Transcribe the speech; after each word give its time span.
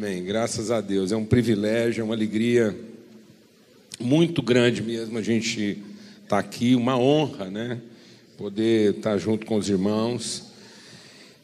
Amém. 0.00 0.22
Graças 0.22 0.70
a 0.70 0.80
Deus. 0.80 1.10
É 1.10 1.16
um 1.16 1.24
privilégio, 1.24 2.02
é 2.02 2.04
uma 2.04 2.14
alegria 2.14 2.72
muito 3.98 4.40
grande 4.40 4.80
mesmo 4.80 5.18
a 5.18 5.22
gente 5.22 5.82
estar 6.22 6.28
tá 6.28 6.38
aqui, 6.38 6.76
uma 6.76 6.96
honra, 6.96 7.46
né? 7.46 7.80
Poder 8.36 8.90
estar 8.90 9.10
tá 9.10 9.18
junto 9.18 9.44
com 9.44 9.56
os 9.56 9.68
irmãos 9.68 10.52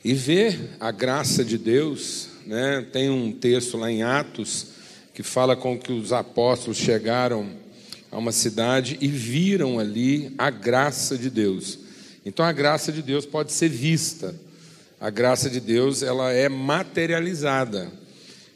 e 0.05 0.15
ver 0.15 0.71
a 0.79 0.93
graça 0.93 1.45
de 1.45 1.59
Deus, 1.59 2.29
né? 2.47 2.87
Tem 2.93 3.11
um 3.11 3.33
texto 3.33 3.77
lá 3.77 3.91
em 3.91 4.05
Atos 4.05 4.69
que 5.13 5.25
fala 5.25 5.57
com 5.57 5.77
que 5.77 5.93
os 5.93 6.13
apóstolos 6.13 6.79
chegaram 6.79 7.51
a 8.09 8.17
uma 8.17 8.31
cidade 8.31 8.97
e 9.01 9.09
viram 9.09 9.81
ali 9.81 10.33
a 10.39 10.49
graça 10.49 11.19
de 11.19 11.29
Deus. 11.29 11.81
Então 12.25 12.47
a 12.47 12.53
graça 12.53 12.93
de 12.93 13.03
Deus 13.03 13.27
pode 13.27 13.53
ser 13.53 13.69
vista. 13.69 14.33
A 15.01 15.11
graça 15.11 15.51
de 15.51 15.59
Deus, 15.59 16.05
ela 16.05 16.33
é 16.33 16.49
materializada. 16.49 18.04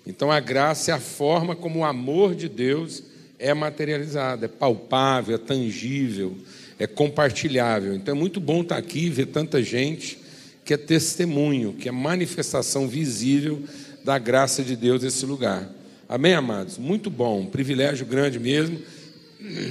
Então 0.09 0.33
a 0.33 0.41
graça 0.41 0.91
é 0.91 0.95
a 0.95 0.99
forma 0.99 1.55
como 1.55 1.81
o 1.81 1.85
amor 1.85 2.35
de 2.35 2.49
Deus 2.49 3.03
é 3.39 3.53
materializado, 3.53 4.47
é 4.47 4.49
palpável, 4.49 5.35
é 5.35 5.39
tangível, 5.39 6.35
é 6.79 6.87
compartilhável. 6.87 7.95
Então 7.95 8.17
é 8.17 8.19
muito 8.19 8.41
bom 8.41 8.63
estar 8.63 8.79
aqui 8.79 9.05
e 9.05 9.11
ver 9.11 9.27
tanta 9.27 9.63
gente 9.63 10.19
que 10.65 10.73
é 10.73 10.79
testemunho, 10.79 11.75
que 11.75 11.91
é 11.91 11.93
manifestação 11.93 12.89
visível 12.89 13.63
da 14.03 14.19
graça 14.19 14.63
de 14.63 14.75
Deus 14.75 15.03
nesse 15.03 15.27
lugar. 15.27 15.69
Amém, 16.09 16.33
amados? 16.33 16.79
Muito 16.79 17.11
bom, 17.11 17.41
um 17.41 17.47
privilégio 17.47 18.07
grande 18.07 18.39
mesmo. 18.39 18.81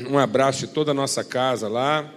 Um 0.07 0.19
abraço 0.19 0.67
de 0.67 0.67
toda 0.67 0.91
a 0.91 0.93
nossa 0.93 1.23
casa 1.23 1.67
lá 1.67 2.13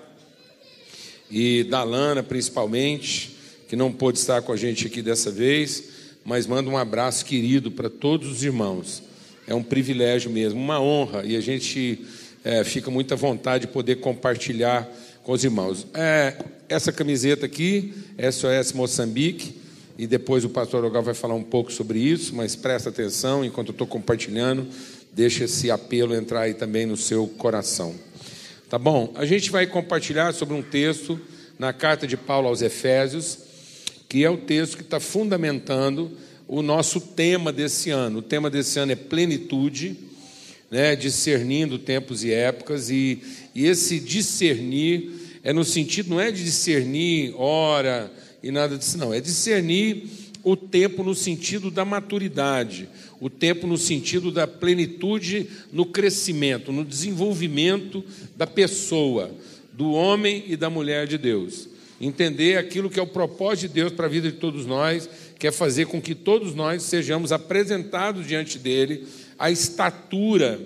e 1.30 1.64
da 1.64 1.82
Lana 1.82 2.22
principalmente, 2.22 3.34
que 3.66 3.74
não 3.74 3.90
pôde 3.90 4.18
estar 4.18 4.42
com 4.42 4.52
a 4.52 4.56
gente 4.56 4.86
aqui 4.86 5.00
dessa 5.00 5.30
vez 5.30 5.89
mas 6.24 6.46
manda 6.46 6.70
um 6.70 6.76
abraço 6.76 7.24
querido 7.24 7.70
para 7.70 7.88
todos 7.88 8.30
os 8.30 8.42
irmãos. 8.42 9.02
É 9.46 9.54
um 9.54 9.62
privilégio 9.62 10.30
mesmo, 10.30 10.60
uma 10.60 10.80
honra, 10.80 11.24
e 11.24 11.36
a 11.36 11.40
gente 11.40 12.04
é, 12.44 12.62
fica 12.64 12.90
muito 12.90 13.12
à 13.12 13.16
vontade 13.16 13.66
de 13.66 13.72
poder 13.72 13.96
compartilhar 13.96 14.88
com 15.22 15.32
os 15.32 15.44
irmãos. 15.44 15.86
É, 15.94 16.36
essa 16.68 16.92
camiseta 16.92 17.46
aqui, 17.46 17.92
SOS 18.30 18.72
Moçambique, 18.72 19.60
e 19.98 20.06
depois 20.06 20.44
o 20.44 20.48
pastor 20.48 20.84
Ogal 20.84 21.02
vai 21.02 21.14
falar 21.14 21.34
um 21.34 21.42
pouco 21.42 21.72
sobre 21.72 21.98
isso, 21.98 22.34
mas 22.34 22.56
presta 22.56 22.88
atenção 22.88 23.44
enquanto 23.44 23.68
eu 23.68 23.72
estou 23.72 23.86
compartilhando, 23.86 24.66
deixa 25.12 25.44
esse 25.44 25.70
apelo 25.70 26.14
entrar 26.14 26.42
aí 26.42 26.54
também 26.54 26.86
no 26.86 26.96
seu 26.96 27.26
coração. 27.26 27.94
Tá 28.68 28.78
bom? 28.78 29.12
A 29.16 29.26
gente 29.26 29.50
vai 29.50 29.66
compartilhar 29.66 30.32
sobre 30.32 30.54
um 30.54 30.62
texto 30.62 31.20
na 31.58 31.72
carta 31.72 32.06
de 32.06 32.16
Paulo 32.16 32.48
aos 32.48 32.62
Efésios 32.62 33.49
que 34.10 34.24
é 34.24 34.28
o 34.28 34.36
texto 34.36 34.76
que 34.76 34.82
está 34.82 34.98
fundamentando 34.98 36.10
o 36.48 36.62
nosso 36.62 37.00
tema 37.00 37.52
desse 37.52 37.90
ano. 37.90 38.18
O 38.18 38.22
tema 38.22 38.50
desse 38.50 38.76
ano 38.76 38.90
é 38.90 38.96
plenitude, 38.96 39.96
né, 40.68 40.96
discernindo 40.96 41.78
tempos 41.78 42.24
e 42.24 42.32
épocas, 42.32 42.90
e, 42.90 43.22
e 43.54 43.66
esse 43.66 44.00
discernir 44.00 45.12
é 45.44 45.52
no 45.52 45.64
sentido, 45.64 46.10
não 46.10 46.20
é 46.20 46.32
de 46.32 46.42
discernir 46.42 47.32
hora 47.36 48.12
e 48.42 48.50
nada 48.50 48.76
disso, 48.76 48.98
não, 48.98 49.14
é 49.14 49.20
discernir 49.20 50.08
o 50.42 50.56
tempo 50.56 51.04
no 51.04 51.14
sentido 51.14 51.70
da 51.70 51.84
maturidade, 51.84 52.88
o 53.20 53.30
tempo 53.30 53.64
no 53.64 53.78
sentido 53.78 54.32
da 54.32 54.44
plenitude 54.44 55.46
no 55.72 55.86
crescimento, 55.86 56.72
no 56.72 56.84
desenvolvimento 56.84 58.04
da 58.36 58.46
pessoa, 58.46 59.30
do 59.72 59.92
homem 59.92 60.42
e 60.48 60.56
da 60.56 60.68
mulher 60.68 61.06
de 61.06 61.16
Deus 61.16 61.69
entender 62.00 62.56
aquilo 62.56 62.88
que 62.88 62.98
é 62.98 63.02
o 63.02 63.06
propósito 63.06 63.68
de 63.68 63.74
Deus 63.74 63.92
para 63.92 64.06
a 64.06 64.08
vida 64.08 64.30
de 64.30 64.38
todos 64.38 64.64
nós, 64.64 65.08
que 65.38 65.46
é 65.46 65.52
fazer 65.52 65.86
com 65.86 66.00
que 66.00 66.14
todos 66.14 66.54
nós 66.54 66.82
sejamos 66.84 67.30
apresentados 67.30 68.26
diante 68.26 68.58
dele 68.58 69.06
a 69.38 69.50
estatura 69.50 70.58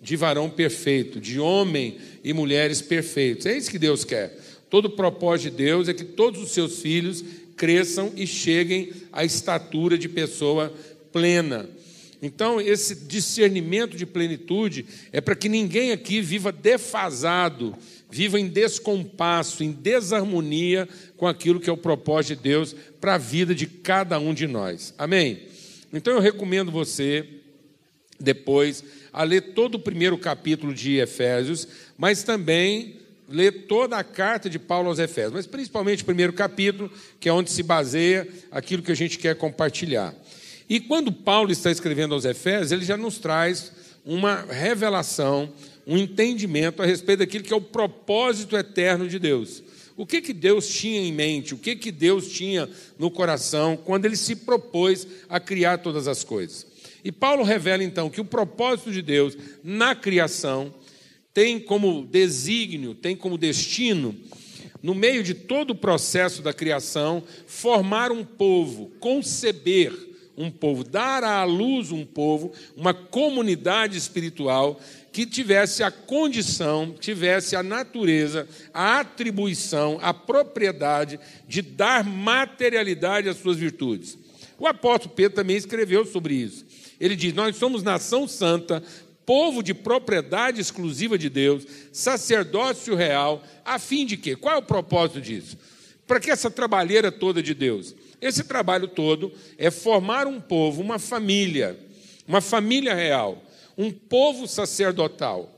de 0.00 0.16
varão 0.16 0.48
perfeito, 0.48 1.20
de 1.20 1.38
homem 1.38 1.98
e 2.24 2.32
mulheres 2.32 2.80
perfeitos. 2.80 3.46
É 3.46 3.56
isso 3.56 3.70
que 3.70 3.78
Deus 3.78 4.04
quer. 4.04 4.38
Todo 4.70 4.86
o 4.86 4.90
propósito 4.90 5.50
de 5.50 5.64
Deus 5.64 5.88
é 5.88 5.94
que 5.94 6.04
todos 6.04 6.42
os 6.42 6.52
seus 6.52 6.80
filhos 6.80 7.24
cresçam 7.56 8.12
e 8.16 8.26
cheguem 8.26 8.92
à 9.12 9.24
estatura 9.24 9.98
de 9.98 10.08
pessoa 10.08 10.72
plena. 11.12 11.68
Então, 12.20 12.60
esse 12.60 12.94
discernimento 12.94 13.96
de 13.96 14.04
plenitude 14.04 14.84
é 15.12 15.20
para 15.20 15.36
que 15.36 15.48
ninguém 15.48 15.92
aqui 15.92 16.20
viva 16.20 16.50
defasado 16.50 17.76
viva 18.10 18.40
em 18.40 18.48
descompasso, 18.48 19.62
em 19.62 19.72
desarmonia 19.72 20.88
com 21.16 21.26
aquilo 21.26 21.60
que 21.60 21.68
é 21.68 21.72
o 21.72 21.76
propósito 21.76 22.36
de 22.36 22.42
Deus 22.42 22.74
para 23.00 23.14
a 23.14 23.18
vida 23.18 23.54
de 23.54 23.66
cada 23.66 24.18
um 24.18 24.32
de 24.32 24.46
nós. 24.46 24.94
Amém? 24.96 25.42
Então 25.92 26.14
eu 26.14 26.20
recomendo 26.20 26.70
você, 26.70 27.26
depois, 28.18 28.82
a 29.12 29.22
ler 29.22 29.52
todo 29.52 29.76
o 29.76 29.80
primeiro 29.80 30.16
capítulo 30.18 30.74
de 30.74 30.96
Efésios, 30.96 31.68
mas 31.96 32.22
também 32.22 32.96
ler 33.28 33.66
toda 33.66 33.98
a 33.98 34.04
carta 34.04 34.48
de 34.48 34.58
Paulo 34.58 34.88
aos 34.88 34.98
Efésios, 34.98 35.34
mas 35.34 35.46
principalmente 35.46 36.02
o 36.02 36.06
primeiro 36.06 36.32
capítulo, 36.32 36.90
que 37.20 37.28
é 37.28 37.32
onde 37.32 37.50
se 37.50 37.62
baseia 37.62 38.26
aquilo 38.50 38.82
que 38.82 38.92
a 38.92 38.96
gente 38.96 39.18
quer 39.18 39.36
compartilhar. 39.36 40.14
E 40.68 40.80
quando 40.80 41.12
Paulo 41.12 41.50
está 41.50 41.70
escrevendo 41.70 42.14
aos 42.14 42.24
Efésios, 42.24 42.72
ele 42.72 42.84
já 42.84 42.96
nos 42.96 43.18
traz 43.18 43.72
uma 44.04 44.46
revelação 44.50 45.52
um 45.88 45.96
entendimento 45.96 46.82
a 46.82 46.86
respeito 46.86 47.20
daquilo 47.20 47.42
que 47.42 47.52
é 47.52 47.56
o 47.56 47.62
propósito 47.62 48.54
eterno 48.54 49.08
de 49.08 49.18
Deus. 49.18 49.62
O 49.96 50.06
que, 50.06 50.20
que 50.20 50.34
Deus 50.34 50.68
tinha 50.68 51.00
em 51.00 51.10
mente, 51.10 51.54
o 51.54 51.58
que, 51.58 51.74
que 51.74 51.90
Deus 51.90 52.28
tinha 52.28 52.68
no 52.98 53.10
coração 53.10 53.76
quando 53.76 54.04
ele 54.04 54.14
se 54.14 54.36
propôs 54.36 55.08
a 55.28 55.40
criar 55.40 55.78
todas 55.78 56.06
as 56.06 56.22
coisas. 56.22 56.66
E 57.02 57.10
Paulo 57.10 57.42
revela 57.42 57.82
então 57.82 58.10
que 58.10 58.20
o 58.20 58.24
propósito 58.24 58.92
de 58.92 59.00
Deus 59.00 59.36
na 59.64 59.94
criação 59.94 60.74
tem 61.32 61.58
como 61.58 62.06
desígnio, 62.06 62.94
tem 62.94 63.16
como 63.16 63.38
destino, 63.38 64.14
no 64.82 64.94
meio 64.94 65.22
de 65.22 65.34
todo 65.34 65.70
o 65.70 65.74
processo 65.74 66.42
da 66.42 66.52
criação, 66.52 67.24
formar 67.46 68.12
um 68.12 68.24
povo, 68.24 68.92
conceber 69.00 70.07
um 70.38 70.50
povo, 70.50 70.84
dar 70.84 71.24
à 71.24 71.42
luz 71.42 71.90
um 71.90 72.06
povo, 72.06 72.52
uma 72.76 72.94
comunidade 72.94 73.98
espiritual 73.98 74.80
que 75.12 75.26
tivesse 75.26 75.82
a 75.82 75.90
condição, 75.90 76.94
tivesse 76.98 77.56
a 77.56 77.62
natureza, 77.62 78.48
a 78.72 79.00
atribuição, 79.00 79.98
a 80.00 80.14
propriedade 80.14 81.18
de 81.48 81.60
dar 81.60 82.04
materialidade 82.04 83.28
às 83.28 83.36
suas 83.38 83.56
virtudes. 83.56 84.16
O 84.56 84.66
apóstolo 84.66 85.14
Pedro 85.14 85.36
também 85.36 85.56
escreveu 85.56 86.06
sobre 86.06 86.34
isso. 86.34 86.64
Ele 87.00 87.16
diz: 87.16 87.34
Nós 87.34 87.56
somos 87.56 87.82
nação 87.82 88.28
santa, 88.28 88.82
povo 89.26 89.62
de 89.62 89.74
propriedade 89.74 90.60
exclusiva 90.60 91.18
de 91.18 91.28
Deus, 91.28 91.66
sacerdócio 91.92 92.94
real, 92.94 93.42
a 93.64 93.78
fim 93.78 94.06
de 94.06 94.16
quê? 94.16 94.36
Qual 94.36 94.54
é 94.54 94.58
o 94.58 94.62
propósito 94.62 95.20
disso? 95.20 95.58
Para 96.06 96.20
que 96.20 96.30
essa 96.30 96.50
trabalheira 96.50 97.12
toda 97.12 97.42
de 97.42 97.54
Deus? 97.54 97.94
Esse 98.20 98.44
trabalho 98.44 98.88
todo 98.88 99.32
é 99.56 99.70
formar 99.70 100.26
um 100.26 100.40
povo, 100.40 100.82
uma 100.82 100.98
família, 100.98 101.78
uma 102.26 102.40
família 102.40 102.94
real 102.94 103.44
um 103.78 103.92
povo 103.92 104.48
sacerdotal, 104.48 105.54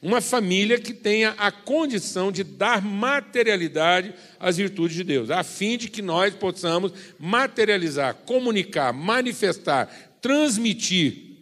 uma 0.00 0.20
família 0.20 0.78
que 0.78 0.94
tenha 0.94 1.30
a 1.36 1.50
condição 1.50 2.30
de 2.30 2.44
dar 2.44 2.80
materialidade 2.80 4.14
às 4.38 4.56
virtudes 4.56 4.96
de 4.96 5.02
Deus, 5.02 5.30
a 5.30 5.42
fim 5.42 5.76
de 5.76 5.90
que 5.90 6.00
nós 6.00 6.32
possamos 6.32 6.92
materializar, 7.18 8.14
comunicar, 8.24 8.92
manifestar, 8.92 9.92
transmitir, 10.22 11.38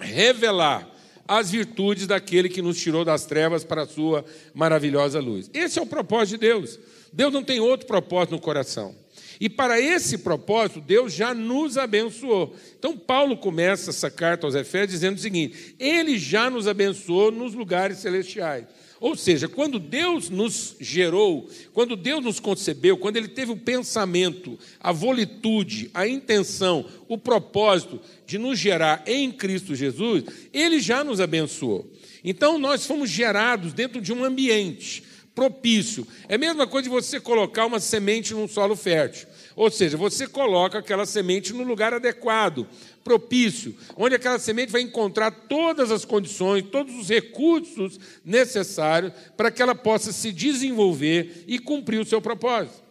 revelar 0.00 0.90
as 1.28 1.50
virtudes 1.50 2.06
daquele 2.06 2.48
que 2.48 2.62
nos 2.62 2.80
tirou 2.80 3.04
das 3.04 3.26
trevas 3.26 3.62
para 3.62 3.82
a 3.82 3.86
sua 3.86 4.24
maravilhosa 4.54 5.20
luz. 5.20 5.50
Esse 5.52 5.78
é 5.78 5.82
o 5.82 5.86
propósito 5.86 6.40
de 6.40 6.46
Deus. 6.46 6.78
Deus 7.12 7.32
não 7.32 7.44
tem 7.44 7.60
outro 7.60 7.86
propósito 7.86 8.32
no 8.32 8.40
coração. 8.40 8.94
E 9.40 9.48
para 9.48 9.80
esse 9.80 10.18
propósito, 10.18 10.80
Deus 10.80 11.12
já 11.12 11.34
nos 11.34 11.76
abençoou. 11.76 12.54
Então, 12.78 12.96
Paulo 12.96 13.36
começa 13.36 13.90
essa 13.90 14.10
carta 14.10 14.46
aos 14.46 14.54
Efésios 14.54 14.92
dizendo 14.92 15.16
o 15.16 15.20
seguinte: 15.20 15.74
Ele 15.78 16.18
já 16.18 16.48
nos 16.48 16.68
abençoou 16.68 17.30
nos 17.30 17.54
lugares 17.54 17.98
celestiais. 17.98 18.64
Ou 19.00 19.14
seja, 19.14 19.48
quando 19.48 19.78
Deus 19.78 20.30
nos 20.30 20.76
gerou, 20.80 21.48
quando 21.72 21.94
Deus 21.94 22.24
nos 22.24 22.40
concebeu, 22.40 22.96
quando 22.96 23.16
Ele 23.16 23.28
teve 23.28 23.52
o 23.52 23.56
pensamento, 23.56 24.58
a 24.80 24.92
volitude, 24.92 25.90
a 25.92 26.08
intenção, 26.08 26.86
o 27.06 27.18
propósito 27.18 28.00
de 28.26 28.38
nos 28.38 28.58
gerar 28.58 29.02
em 29.06 29.30
Cristo 29.30 29.74
Jesus, 29.74 30.24
Ele 30.52 30.80
já 30.80 31.04
nos 31.04 31.20
abençoou. 31.20 31.90
Então, 32.24 32.58
nós 32.58 32.86
fomos 32.86 33.10
gerados 33.10 33.74
dentro 33.74 34.00
de 34.00 34.10
um 34.10 34.24
ambiente 34.24 35.02
propício. 35.34 36.06
É 36.28 36.36
a 36.36 36.38
mesma 36.38 36.66
coisa 36.66 36.84
de 36.84 36.94
você 36.94 37.18
colocar 37.18 37.66
uma 37.66 37.80
semente 37.80 38.32
num 38.32 38.46
solo 38.46 38.76
fértil. 38.76 39.26
Ou 39.56 39.70
seja, 39.70 39.96
você 39.96 40.26
coloca 40.26 40.78
aquela 40.78 41.06
semente 41.06 41.52
no 41.52 41.62
lugar 41.62 41.92
adequado, 41.94 42.66
propício, 43.02 43.76
onde 43.96 44.14
aquela 44.14 44.38
semente 44.38 44.72
vai 44.72 44.80
encontrar 44.80 45.30
todas 45.30 45.90
as 45.90 46.04
condições, 46.04 46.64
todos 46.70 46.94
os 46.94 47.08
recursos 47.08 47.98
necessários 48.24 49.12
para 49.36 49.50
que 49.50 49.62
ela 49.62 49.74
possa 49.74 50.12
se 50.12 50.32
desenvolver 50.32 51.44
e 51.46 51.58
cumprir 51.58 52.00
o 52.00 52.04
seu 52.04 52.20
propósito. 52.20 52.82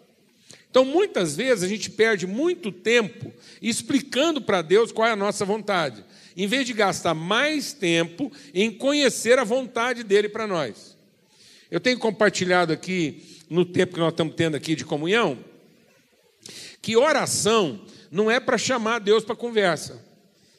Então, 0.69 0.85
muitas 0.85 1.35
vezes, 1.35 1.63
a 1.63 1.67
gente 1.67 1.91
perde 1.91 2.25
muito 2.25 2.71
tempo 2.71 3.31
explicando 3.61 4.41
para 4.41 4.61
Deus 4.61 4.91
qual 4.91 5.07
é 5.07 5.11
a 5.11 5.15
nossa 5.15 5.45
vontade, 5.45 6.03
em 6.35 6.47
vez 6.47 6.65
de 6.65 6.73
gastar 6.73 7.13
mais 7.13 7.73
tempo 7.73 8.31
em 8.53 8.71
conhecer 8.71 9.37
a 9.37 9.43
vontade 9.43 10.03
dele 10.03 10.27
para 10.27 10.47
nós. 10.47 10.92
Eu 11.73 11.79
tenho 11.79 11.97
compartilhado 11.97 12.71
aqui, 12.71 13.39
no 13.49 13.65
tempo 13.65 13.95
que 13.95 13.99
nós 13.99 14.11
estamos 14.11 14.35
tendo 14.35 14.55
aqui 14.55 14.75
de 14.75 14.85
comunhão, 14.85 15.39
que 16.79 16.95
oração 16.95 17.81
não 18.11 18.29
é 18.29 18.39
para 18.39 18.59
chamar 18.59 18.99
Deus 18.99 19.23
para 19.23 19.35
conversa. 19.35 19.99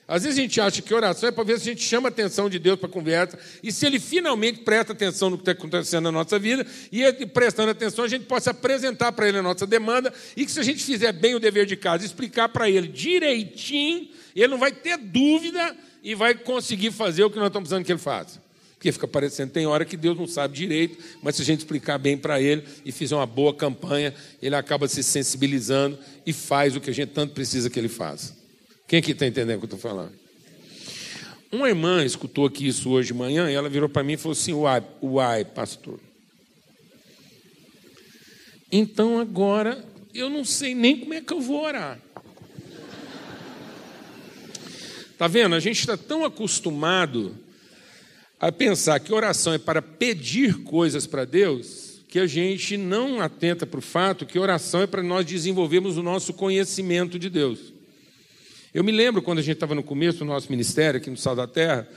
Às 0.08 0.24
vezes 0.24 0.36
a 0.36 0.42
gente 0.42 0.60
acha 0.60 0.82
que 0.82 0.92
oração 0.92 1.28
é 1.28 1.30
para 1.30 1.44
ver 1.44 1.60
se 1.60 1.70
a 1.70 1.72
gente 1.72 1.84
chama 1.84 2.08
a 2.08 2.10
atenção 2.10 2.50
de 2.50 2.58
Deus 2.58 2.80
para 2.80 2.88
conversa 2.88 3.38
e 3.62 3.70
se 3.70 3.86
ele 3.86 4.00
finalmente 4.00 4.62
presta 4.62 4.92
atenção 4.92 5.30
no 5.30 5.36
que 5.36 5.42
está 5.42 5.52
acontecendo 5.52 6.02
na 6.02 6.10
nossa 6.10 6.36
vida 6.36 6.66
e 6.90 7.04
ele, 7.04 7.26
prestando 7.26 7.70
atenção 7.70 8.04
a 8.04 8.08
gente 8.08 8.24
possa 8.24 8.50
apresentar 8.50 9.12
para 9.12 9.28
ele 9.28 9.38
a 9.38 9.42
nossa 9.42 9.68
demanda 9.68 10.12
e 10.36 10.44
que 10.44 10.50
se 10.50 10.58
a 10.58 10.64
gente 10.64 10.82
fizer 10.82 11.12
bem 11.12 11.36
o 11.36 11.38
dever 11.38 11.64
de 11.64 11.76
casa, 11.76 12.04
explicar 12.04 12.48
para 12.48 12.68
ele 12.68 12.88
direitinho, 12.88 14.08
ele 14.34 14.48
não 14.48 14.58
vai 14.58 14.72
ter 14.72 14.96
dúvida 14.98 15.76
e 16.02 16.12
vai 16.16 16.34
conseguir 16.34 16.90
fazer 16.90 17.22
o 17.22 17.30
que 17.30 17.38
nós 17.38 17.46
estamos 17.46 17.68
precisando 17.68 17.86
que 17.86 17.92
ele 17.92 18.00
faça. 18.00 18.43
Porque 18.84 18.92
fica 18.92 19.08
parecendo, 19.08 19.50
tem 19.50 19.66
hora 19.66 19.82
que 19.82 19.96
Deus 19.96 20.14
não 20.14 20.26
sabe 20.26 20.54
direito, 20.54 21.02
mas 21.22 21.36
se 21.36 21.40
a 21.40 21.44
gente 21.46 21.60
explicar 21.60 21.96
bem 21.96 22.18
para 22.18 22.38
ele 22.38 22.64
e 22.84 22.92
fizer 22.92 23.16
uma 23.16 23.24
boa 23.24 23.54
campanha, 23.54 24.12
ele 24.42 24.54
acaba 24.54 24.86
se 24.86 25.02
sensibilizando 25.02 25.98
e 26.26 26.34
faz 26.34 26.76
o 26.76 26.80
que 26.82 26.90
a 26.90 26.92
gente 26.92 27.08
tanto 27.08 27.32
precisa 27.32 27.70
que 27.70 27.78
ele 27.78 27.88
faça. 27.88 28.36
Quem 28.86 28.98
aqui 28.98 29.12
está 29.12 29.26
entendendo 29.26 29.56
o 29.56 29.60
que 29.60 29.72
eu 29.72 29.76
estou 29.76 29.78
falando? 29.78 30.12
Uma 31.50 31.70
irmã 31.70 32.04
escutou 32.04 32.44
aqui 32.44 32.66
isso 32.68 32.90
hoje 32.90 33.06
de 33.06 33.14
manhã 33.14 33.50
e 33.50 33.54
ela 33.54 33.70
virou 33.70 33.88
para 33.88 34.04
mim 34.04 34.12
e 34.12 34.16
falou 34.18 34.32
assim: 34.32 34.52
Uai, 34.52 34.84
uai, 35.02 35.46
pastor. 35.46 35.98
Então 38.70 39.18
agora 39.18 39.82
eu 40.12 40.28
não 40.28 40.44
sei 40.44 40.74
nem 40.74 41.00
como 41.00 41.14
é 41.14 41.22
que 41.22 41.32
eu 41.32 41.40
vou 41.40 41.62
orar. 41.62 41.98
Está 45.10 45.26
vendo? 45.26 45.54
A 45.54 45.60
gente 45.60 45.80
está 45.80 45.96
tão 45.96 46.22
acostumado 46.22 47.42
a 48.40 48.52
pensar 48.52 49.00
que 49.00 49.12
oração 49.12 49.52
é 49.52 49.58
para 49.58 49.80
pedir 49.80 50.62
coisas 50.64 51.06
para 51.06 51.24
Deus 51.24 51.94
que 52.14 52.20
a 52.20 52.26
gente 52.28 52.76
não 52.76 53.20
atenta 53.20 53.66
para 53.66 53.78
o 53.78 53.82
fato 53.82 54.24
que 54.24 54.38
oração 54.38 54.82
é 54.82 54.86
para 54.86 55.02
nós 55.02 55.26
desenvolvermos 55.26 55.96
o 55.96 56.02
nosso 56.02 56.32
conhecimento 56.32 57.18
de 57.18 57.28
Deus. 57.28 57.72
Eu 58.72 58.84
me 58.84 58.92
lembro 58.92 59.20
quando 59.20 59.40
a 59.40 59.42
gente 59.42 59.54
estava 59.54 59.74
no 59.74 59.82
começo 59.82 60.20
do 60.20 60.24
nosso 60.24 60.48
ministério, 60.48 60.98
aqui 60.98 61.10
no 61.10 61.16
Sal 61.16 61.34
da 61.34 61.48
Terra, 61.48 61.88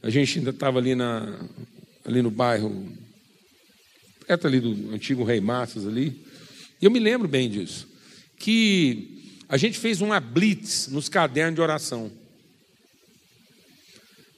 a 0.00 0.10
gente 0.10 0.38
ainda 0.38 0.50
estava 0.50 0.78
ali, 0.78 0.94
na, 0.94 1.40
ali 2.04 2.22
no 2.22 2.30
bairro, 2.30 2.86
perto 4.26 4.46
ali 4.46 4.60
do 4.60 4.94
antigo 4.94 5.24
Rei 5.24 5.40
Massas 5.40 5.86
ali, 5.86 6.24
e 6.80 6.84
eu 6.84 6.90
me 6.90 7.00
lembro 7.00 7.26
bem 7.26 7.50
disso, 7.50 7.88
que 8.38 9.34
a 9.48 9.56
gente 9.56 9.78
fez 9.78 10.00
uma 10.00 10.20
blitz 10.20 10.86
nos 10.86 11.08
cadernos 11.08 11.56
de 11.56 11.60
oração. 11.60 12.12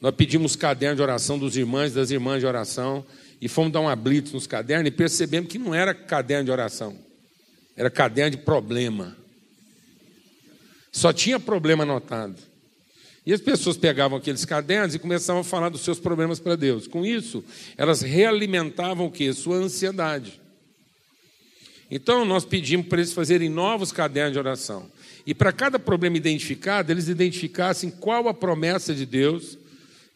Nós 0.01 0.15
pedimos 0.15 0.57
caderno 0.57 0.97
de 0.97 1.03
oração 1.03 1.39
dos 1.39 1.57
irmãos 1.57 1.93
das 1.93 2.11
irmãs 2.11 2.41
de 2.41 2.47
oração 2.47 3.05
e 3.41 3.49
fomos 3.49 3.73
dar 3.73 3.81
uma 3.81 3.97
blitz 3.97 4.33
nos 4.33 4.47
cadernos 4.47 4.89
e 4.89 4.91
percebemos 4.91 5.51
que 5.51 5.59
não 5.59 5.75
era 5.75 5.95
caderno 5.95 6.45
de 6.45 6.51
oração, 6.51 6.97
era 7.77 7.91
caderno 7.91 8.33
de 8.33 8.39
problema. 8.39 9.17
Só 10.93 11.13
tinha 11.13 11.39
problema 11.39 11.83
anotado. 11.83 12.37
E 13.27 13.33
as 13.33 13.41
pessoas 13.41 13.77
pegavam 13.77 14.17
aqueles 14.17 14.45
cadernos 14.45 14.95
e 14.95 15.01
começavam 15.01 15.41
a 15.41 15.45
falar 15.45 15.69
dos 15.69 15.81
seus 15.81 15.99
problemas 15.99 16.39
para 16.39 16.55
Deus. 16.55 16.87
Com 16.87 17.05
isso, 17.05 17.45
elas 17.77 18.01
realimentavam 18.01 19.07
o 19.07 19.11
que? 19.11 19.33
Sua 19.33 19.57
ansiedade. 19.57 20.41
Então, 21.91 22.25
nós 22.25 22.45
pedimos 22.45 22.87
para 22.87 22.99
eles 22.99 23.13
fazerem 23.13 23.49
novos 23.49 23.91
cadernos 23.91 24.33
de 24.33 24.39
oração. 24.39 24.91
E 25.27 25.35
para 25.35 25.53
cada 25.53 25.79
problema 25.79 26.17
identificado, 26.17 26.93
eles 26.93 27.09
identificassem 27.09 27.91
qual 27.91 28.29
a 28.29 28.35
promessa 28.35 28.95
de 28.95 29.05
Deus 29.05 29.59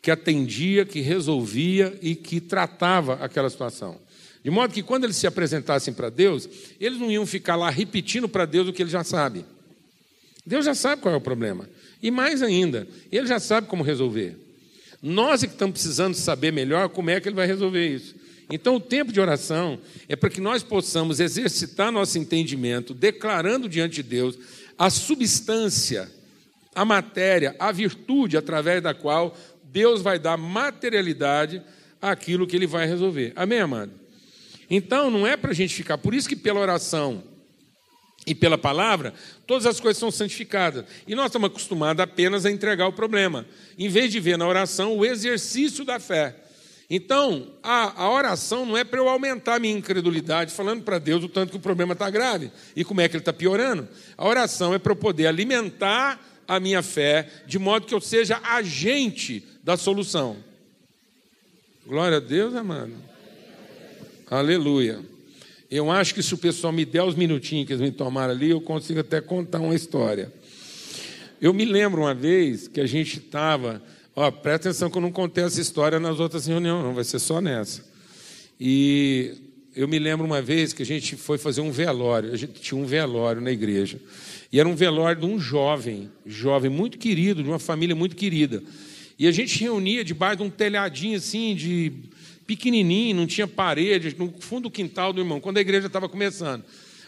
que 0.02 0.11
atendia, 0.11 0.85
que 0.85 1.00
resolvia 1.00 1.97
e 2.00 2.14
que 2.14 2.41
tratava 2.41 3.14
aquela 3.14 3.50
situação. 3.50 3.99
De 4.43 4.50
modo 4.50 4.73
que 4.73 4.82
quando 4.82 5.05
eles 5.05 5.17
se 5.17 5.26
apresentassem 5.26 5.93
para 5.93 6.08
Deus, 6.08 6.49
eles 6.81 6.99
não 6.99 7.11
iam 7.11 7.26
ficar 7.26 7.56
lá 7.56 7.69
repetindo 7.69 8.29
para 8.29 8.47
Deus 8.47 8.69
o 8.69 8.73
que 8.73 8.82
ele 8.82 8.91
já 8.91 9.05
sabe. 9.05 9.44
Deus 10.47 10.64
já 10.64 10.75
sabe 10.75 11.02
qual 11.02 11.14
é 11.14 11.19
o 11.19 11.20
problema. 11.20 11.69
E 12.02 12.11
mais 12.11 12.43
ainda, 12.43 12.88
Ele 13.12 13.26
já 13.26 13.38
sabe 13.38 13.67
como 13.67 13.82
resolver. 13.82 14.37
Nós 15.02 15.43
é 15.43 15.47
que 15.47 15.52
estamos 15.52 15.75
precisando 15.75 16.14
saber 16.14 16.53
melhor 16.53 16.88
como 16.88 17.11
é 17.11 17.20
que 17.20 17.29
Ele 17.29 17.37
vai 17.37 17.46
resolver 17.46 17.87
isso. 17.87 18.14
Então, 18.50 18.76
o 18.76 18.81
tempo 18.81 19.12
de 19.12 19.20
oração 19.20 19.79
é 20.08 20.17
para 20.17 20.31
que 20.31 20.41
nós 20.41 20.62
possamos 20.62 21.20
exercitar 21.20 21.93
nosso 21.93 22.19
entendimento, 22.19 22.93
declarando 22.93 23.69
diante 23.69 23.96
de 23.96 24.03
Deus 24.03 24.37
a 24.76 24.91
substância, 24.91 26.11
a 26.75 26.85
matéria, 26.85 27.55
a 27.58 27.70
virtude 27.70 28.37
através 28.37 28.82
da 28.82 28.93
qual 28.93 29.37
Deus 29.70 30.02
vai 30.02 30.19
dar 30.19 30.37
materialidade 30.37 31.62
àquilo 32.00 32.46
que 32.46 32.56
Ele 32.56 32.67
vai 32.67 32.87
resolver. 32.87 33.32
Amém, 33.37 33.61
amado? 33.61 33.93
Então, 34.69 35.11
não 35.11 35.26
é 35.26 35.37
para 35.37 35.50
a 35.50 35.55
gente 35.55 35.75
ficar. 35.75 35.99
Por 35.99 36.14
isso 36.14 36.28
que 36.28 36.37
pela 36.37 36.61
oração 36.61 37.22
e 38.26 38.34
pela 38.34 38.58
palavra, 38.58 39.14
todas 39.46 39.67
as 39.67 39.81
coisas 39.81 39.99
são 39.99 40.11
santificadas. 40.11 40.84
E 41.06 41.14
nós 41.14 41.26
estamos 41.26 41.49
acostumados 41.49 42.02
apenas 42.02 42.44
a 42.44 42.50
entregar 42.50 42.87
o 42.87 42.93
problema, 42.93 43.46
em 43.78 43.88
vez 43.88 44.12
de 44.12 44.20
ver 44.20 44.37
na 44.37 44.46
oração 44.46 44.96
o 44.96 45.05
exercício 45.05 45.84
da 45.84 45.99
fé. 45.99 46.37
Então, 46.88 47.55
a, 47.62 48.02
a 48.02 48.11
oração 48.11 48.67
não 48.67 48.76
é 48.76 48.82
para 48.82 48.99
eu 48.99 49.08
aumentar 49.08 49.55
a 49.55 49.58
minha 49.61 49.76
incredulidade, 49.76 50.52
falando 50.52 50.82
para 50.82 50.99
Deus 50.99 51.22
o 51.22 51.28
tanto 51.28 51.50
que 51.50 51.56
o 51.56 51.61
problema 51.61 51.93
está 51.93 52.11
grave 52.11 52.50
e 52.75 52.84
como 52.84 53.00
é 53.00 53.08
que 53.08 53.14
ele 53.14 53.22
está 53.22 53.32
piorando. 53.32 53.88
A 54.19 54.26
oração 54.26 54.75
é 54.75 54.78
para 54.78 54.93
eu 54.93 54.96
poder 54.96 55.28
alimentar 55.28 56.20
a 56.49 56.58
minha 56.58 56.82
fé, 56.82 57.28
de 57.46 57.61
modo 57.61 57.87
que 57.87 57.94
eu 57.94 58.00
seja 58.00 58.40
agente 58.43 59.44
da 59.70 59.76
solução. 59.76 60.37
Glória 61.87 62.17
a 62.17 62.20
Deus, 62.20 62.56
amado. 62.56 62.93
Aleluia. 64.28 64.99
Eu 65.70 65.93
acho 65.93 66.12
que 66.12 66.25
se 66.25 66.34
o 66.34 66.38
pessoal 66.38 66.72
me 66.72 66.84
der 66.84 67.05
os 67.05 67.14
minutinhos 67.14 67.69
que 67.69 67.72
eles 67.75 67.81
me 67.81 67.93
tomaram 67.93 68.32
ali, 68.32 68.50
eu 68.50 68.61
consigo 68.61 68.99
até 68.99 69.20
contar 69.20 69.61
uma 69.61 69.76
história. 69.76 70.32
Eu 71.40 71.55
me 71.55 71.64
lembro 71.64 72.00
uma 72.00 72.12
vez 72.12 72.67
que 72.67 72.81
a 72.81 72.87
gente 72.87 73.19
estava. 73.19 73.81
Ó, 74.17 74.28
presta 74.32 74.70
atenção 74.70 74.90
que 74.90 74.99
eu 74.99 75.02
não 75.02 75.12
contei 75.12 75.44
essa 75.44 75.61
história 75.61 76.00
nas 76.00 76.19
outras 76.19 76.46
reuniões, 76.46 76.84
não, 76.84 76.93
vai 76.93 77.05
ser 77.05 77.20
só 77.20 77.40
nessa. 77.40 77.84
E 78.58 79.37
eu 79.76 79.87
me 79.87 80.00
lembro 80.00 80.26
uma 80.26 80.43
vez 80.43 80.72
que 80.72 80.82
a 80.82 80.87
gente 80.87 81.14
foi 81.14 81.38
fazer 81.38 81.61
um 81.61 81.70
velório. 81.70 82.32
A 82.32 82.37
gente 82.37 82.61
tinha 82.61 82.76
um 82.76 82.87
velório 82.87 83.40
na 83.40 83.52
igreja. 83.52 84.00
E 84.52 84.58
era 84.58 84.69
um 84.69 84.75
velório 84.75 85.20
de 85.20 85.26
um 85.28 85.38
jovem, 85.38 86.10
jovem 86.27 86.69
muito 86.69 86.98
querido, 86.98 87.41
de 87.41 87.48
uma 87.48 87.60
família 87.60 87.94
muito 87.94 88.17
querida. 88.17 88.65
E 89.20 89.29
a 89.29 89.31
gente 89.31 89.60
reunia 89.60 90.03
debaixo 90.03 90.39
de 90.39 90.44
um 90.44 90.48
telhadinho 90.48 91.19
assim, 91.19 91.55
de 91.55 91.93
pequenininho, 92.46 93.15
não 93.15 93.27
tinha 93.27 93.46
parede, 93.46 94.17
no 94.19 94.32
fundo 94.41 94.62
do 94.62 94.70
quintal 94.70 95.12
do 95.12 95.20
irmão, 95.20 95.39
quando 95.39 95.58
a 95.58 95.60
igreja 95.60 95.89
estava 95.89 96.08
começando. 96.08 96.65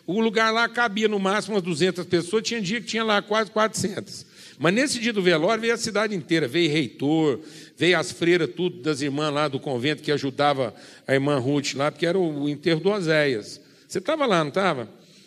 O 0.06 0.20
lugar 0.20 0.52
lá 0.52 0.68
cabia 0.68 1.08
no 1.08 1.18
máximo 1.18 1.54
umas 1.54 1.62
200 1.62 2.04
pessoas, 2.04 2.42
tinha 2.42 2.60
dia 2.60 2.82
que 2.82 2.86
tinha 2.86 3.02
lá 3.02 3.22
quase 3.22 3.50
400. 3.50 4.26
Mas 4.58 4.74
nesse 4.74 5.00
dia 5.00 5.10
do 5.10 5.22
velório 5.22 5.62
veio 5.62 5.72
a 5.72 5.78
cidade 5.78 6.14
inteira, 6.14 6.46
veio 6.46 6.70
reitor, 6.70 7.40
veio 7.78 7.98
as 7.98 8.12
freiras, 8.12 8.50
tudo 8.54 8.82
das 8.82 9.00
irmãs 9.00 9.32
lá 9.32 9.48
do 9.48 9.58
convento 9.58 10.02
que 10.02 10.12
ajudava 10.12 10.74
a 11.08 11.14
irmã 11.14 11.38
Ruth 11.38 11.72
lá, 11.72 11.90
porque 11.90 12.04
era 12.04 12.18
o 12.18 12.46
enterro 12.46 12.80
do 12.80 12.90
Oséias. 12.90 13.58
Você 13.88 14.00
estava 14.00 14.26
lá, 14.26 14.40
não 14.40 14.48
estava? 14.48 14.86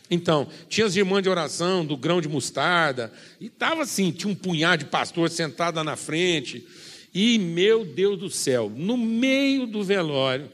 Então, 0.09 0.47
tinha 0.69 0.85
as 0.85 0.95
irmãs 0.95 1.23
de 1.23 1.29
oração, 1.29 1.85
do 1.85 1.97
grão 1.97 2.21
de 2.21 2.27
mostarda, 2.27 3.11
e 3.39 3.47
estava 3.47 3.81
assim, 3.81 4.11
tinha 4.11 4.31
um 4.31 4.35
punhado 4.35 4.83
de 4.83 4.89
pastor 4.89 5.29
sentado 5.29 5.77
lá 5.77 5.83
na 5.83 5.95
frente, 5.95 6.65
e, 7.13 7.39
meu 7.39 7.85
Deus 7.85 8.19
do 8.19 8.29
céu, 8.29 8.71
no 8.75 8.97
meio 8.97 9.65
do 9.65 9.83
velório, 9.83 10.51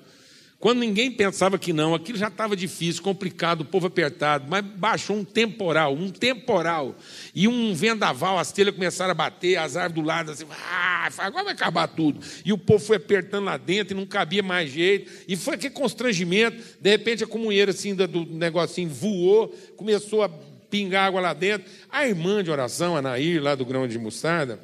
quando 0.62 0.78
ninguém 0.78 1.12
pensava 1.12 1.58
que 1.58 1.74
não, 1.74 1.96
aquilo 1.96 2.20
já 2.20 2.28
estava 2.28 2.56
difícil, 2.56 3.02
complicado, 3.02 3.62
o 3.62 3.66
povo 3.66 3.88
apertado, 3.88 4.46
mas 4.48 4.64
baixou 4.64 5.18
um 5.18 5.24
temporal, 5.24 5.96
um 5.96 6.12
temporal, 6.12 6.96
e 7.34 7.48
um 7.48 7.74
vendaval, 7.74 8.38
as 8.38 8.52
telhas 8.52 8.76
começaram 8.76 9.10
a 9.10 9.16
bater, 9.16 9.58
as 9.58 9.76
árvores 9.76 10.04
do 10.04 10.08
lado, 10.08 10.32
assim, 10.32 10.46
ah, 10.52 11.10
agora 11.18 11.46
vai 11.46 11.54
acabar 11.54 11.88
tudo. 11.88 12.22
E 12.46 12.54
o 12.54 12.60
povo 12.60 12.86
foi 12.86 12.98
apertando 12.98 13.46
lá 13.46 13.58
dentro 13.58 13.96
e 13.96 14.00
não 14.00 14.06
cabia 14.06 14.44
mais 14.44 14.70
jeito, 14.70 15.12
e 15.28 15.36
foi 15.36 15.56
aquele 15.56 15.74
constrangimento, 15.74 16.62
de 16.80 16.90
repente 16.92 17.24
a 17.24 17.28
comunheira 17.28 17.72
assim, 17.72 17.96
do 17.96 18.26
negocinho 18.26 18.88
voou, 18.88 19.48
começou 19.76 20.22
a 20.22 20.30
pingar 20.70 21.08
água 21.08 21.20
lá 21.20 21.34
dentro. 21.34 21.70
A 21.90 22.08
irmã 22.08 22.44
de 22.44 22.52
oração, 22.52 22.96
a 22.96 23.02
Nair, 23.02 23.42
lá 23.42 23.56
do 23.56 23.66
grão 23.66 23.88
de 23.88 23.98
mostarda, 23.98 24.60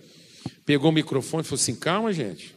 pegou 0.64 0.92
o 0.92 0.94
microfone 0.94 1.42
e 1.42 1.44
falou 1.44 1.60
assim: 1.60 1.76
calma, 1.76 2.14
gente. 2.14 2.56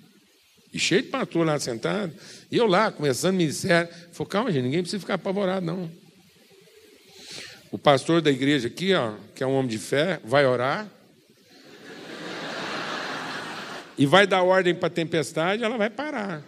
E 0.73 0.79
cheio 0.79 1.03
de 1.03 1.09
pastor 1.09 1.45
lá 1.45 1.59
sentado. 1.59 2.13
E 2.51 2.57
eu 2.57 2.67
lá, 2.67 2.91
começando 2.91 3.37
ministério. 3.37 3.89
Falou: 4.11 4.29
calma, 4.29 4.51
gente, 4.51 4.65
ninguém 4.65 4.81
precisa 4.81 4.99
ficar 4.99 5.15
apavorado, 5.15 5.65
não. 5.65 5.91
O 7.71 7.79
pastor 7.79 8.21
da 8.21 8.31
igreja 8.31 8.67
aqui, 8.67 8.93
ó, 8.93 9.15
que 9.35 9.45
é 9.45 9.47
um 9.47 9.55
homem 9.55 9.69
de 9.69 9.79
fé, 9.79 10.19
vai 10.25 10.45
orar. 10.45 10.89
e 13.97 14.05
vai 14.05 14.27
dar 14.27 14.43
ordem 14.43 14.75
para 14.75 14.89
a 14.89 14.91
tempestade, 14.91 15.63
ela 15.63 15.79
vai 15.79 15.89
parar. 15.89 16.43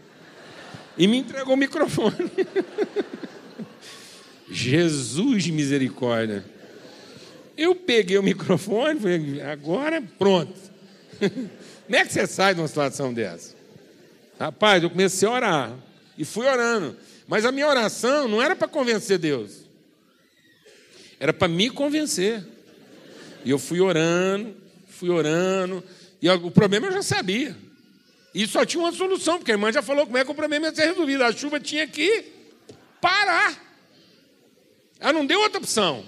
E 0.99 1.07
me 1.07 1.19
entregou 1.19 1.55
o 1.55 1.57
microfone. 1.57 2.17
Jesus 4.51 5.45
de 5.45 5.53
misericórdia. 5.53 6.45
Eu 7.57 7.77
peguei 7.77 8.19
o 8.19 8.23
microfone, 8.23 8.99
falei, 8.99 9.41
agora 9.43 10.03
pronto. 10.19 10.59
Como 11.21 11.97
é 11.97 12.05
que 12.05 12.13
você 12.13 12.27
sai 12.27 12.55
de 12.55 12.61
uma 12.61 12.67
situação 12.67 13.15
dessa? 13.15 13.55
Rapaz, 14.41 14.83
eu 14.83 14.91
comecei 14.91 15.29
a 15.29 15.33
orar 15.33 15.92
e 16.17 16.25
fui 16.25 16.47
orando. 16.47 16.97
Mas 17.27 17.45
a 17.45 17.53
minha 17.53 17.69
oração 17.69 18.29
não 18.29 18.43
era 18.43 18.55
para 18.55 18.69
convencer 18.69 19.19
Deus, 19.19 19.63
era 21.19 21.33
para 21.33 21.49
me 21.49 21.71
convencer. 21.71 22.45
E 23.45 23.51
eu 23.51 23.59
fui 23.59 23.81
orando, 23.81 24.55
fui 24.89 25.11
orando, 25.11 25.83
e 26.21 26.29
o 26.29 26.51
problema 26.51 26.87
eu 26.87 26.93
já 26.93 27.03
sabia. 27.03 27.57
E 28.35 28.47
só 28.47 28.65
tinha 28.65 28.83
uma 28.83 28.93
solução, 28.93 29.39
porque 29.39 29.51
a 29.51 29.55
irmã 29.55 29.71
já 29.73 29.83
falou 29.83 30.07
como 30.07 30.17
é 30.17 30.25
que 30.25 30.31
o 30.31 30.35
problema 30.35 30.67
ia 30.67 30.75
ser 30.75 30.87
resolvido. 30.87 31.23
A 31.23 31.33
chuva 31.33 31.61
tinha 31.61 31.87
que 31.87 32.25
parar. 33.01 33.61
Ela 34.99 35.13
não 35.13 35.27
deu 35.27 35.41
outra 35.41 35.59
opção. 35.59 36.05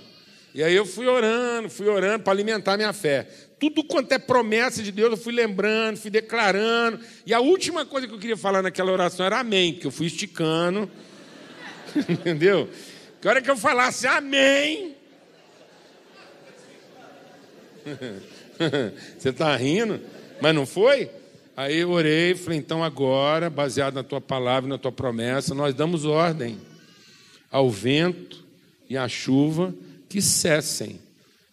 E 0.55 0.63
aí 0.63 0.75
eu 0.75 0.87
fui 0.87 1.07
orando, 1.07 1.69
fui 1.69 1.89
orando 1.89 2.23
para 2.23 2.33
alimentar 2.33 2.77
minha 2.77 2.93
fé. 2.93 3.29
Tudo 3.59 3.85
quanto 3.85 4.13
é 4.13 4.19
promessa 4.19 4.83
de 4.83 4.91
Deus, 4.93 5.13
eu 5.13 5.17
fui 5.17 5.33
lembrando, 5.33 5.97
fui 5.97 6.11
declarando. 6.11 7.01
E 7.25 7.33
a 7.33 7.41
última 7.41 7.87
coisa 7.87 8.07
que 8.07 8.15
eu 8.15 8.19
queria 8.19 8.37
falar 8.37 8.63
naquela 8.63 8.93
oração 8.93 9.25
era 9.25 9.41
amém, 9.41 9.75
que 9.75 9.87
eu 9.87 9.91
fui 9.91 10.07
esticando. 10.07 10.91
Entendeu? 12.09 12.69
Que 13.21 13.29
hora 13.29 13.41
que 13.41 13.51
eu 13.51 13.57
falasse 13.57 14.07
amém. 14.07 14.95
Você 19.19 19.31
está 19.31 19.55
rindo? 19.57 20.01
Mas 20.41 20.55
não 20.55 20.67
foi? 20.67 21.11
Aí 21.57 21.79
eu 21.79 21.91
orei 21.91 22.35
falei, 22.35 22.59
então 22.59 22.83
agora, 22.83 23.49
baseado 23.49 23.95
na 23.95 24.03
tua 24.03 24.21
palavra, 24.21 24.69
na 24.69 24.77
tua 24.77 24.91
promessa, 24.91 25.55
nós 25.55 25.73
damos 25.73 26.05
ordem 26.05 26.61
ao 27.51 27.71
vento 27.71 28.45
e 28.91 28.97
à 28.97 29.09
chuva 29.09 29.73
que 30.09 30.21
cessem. 30.21 31.01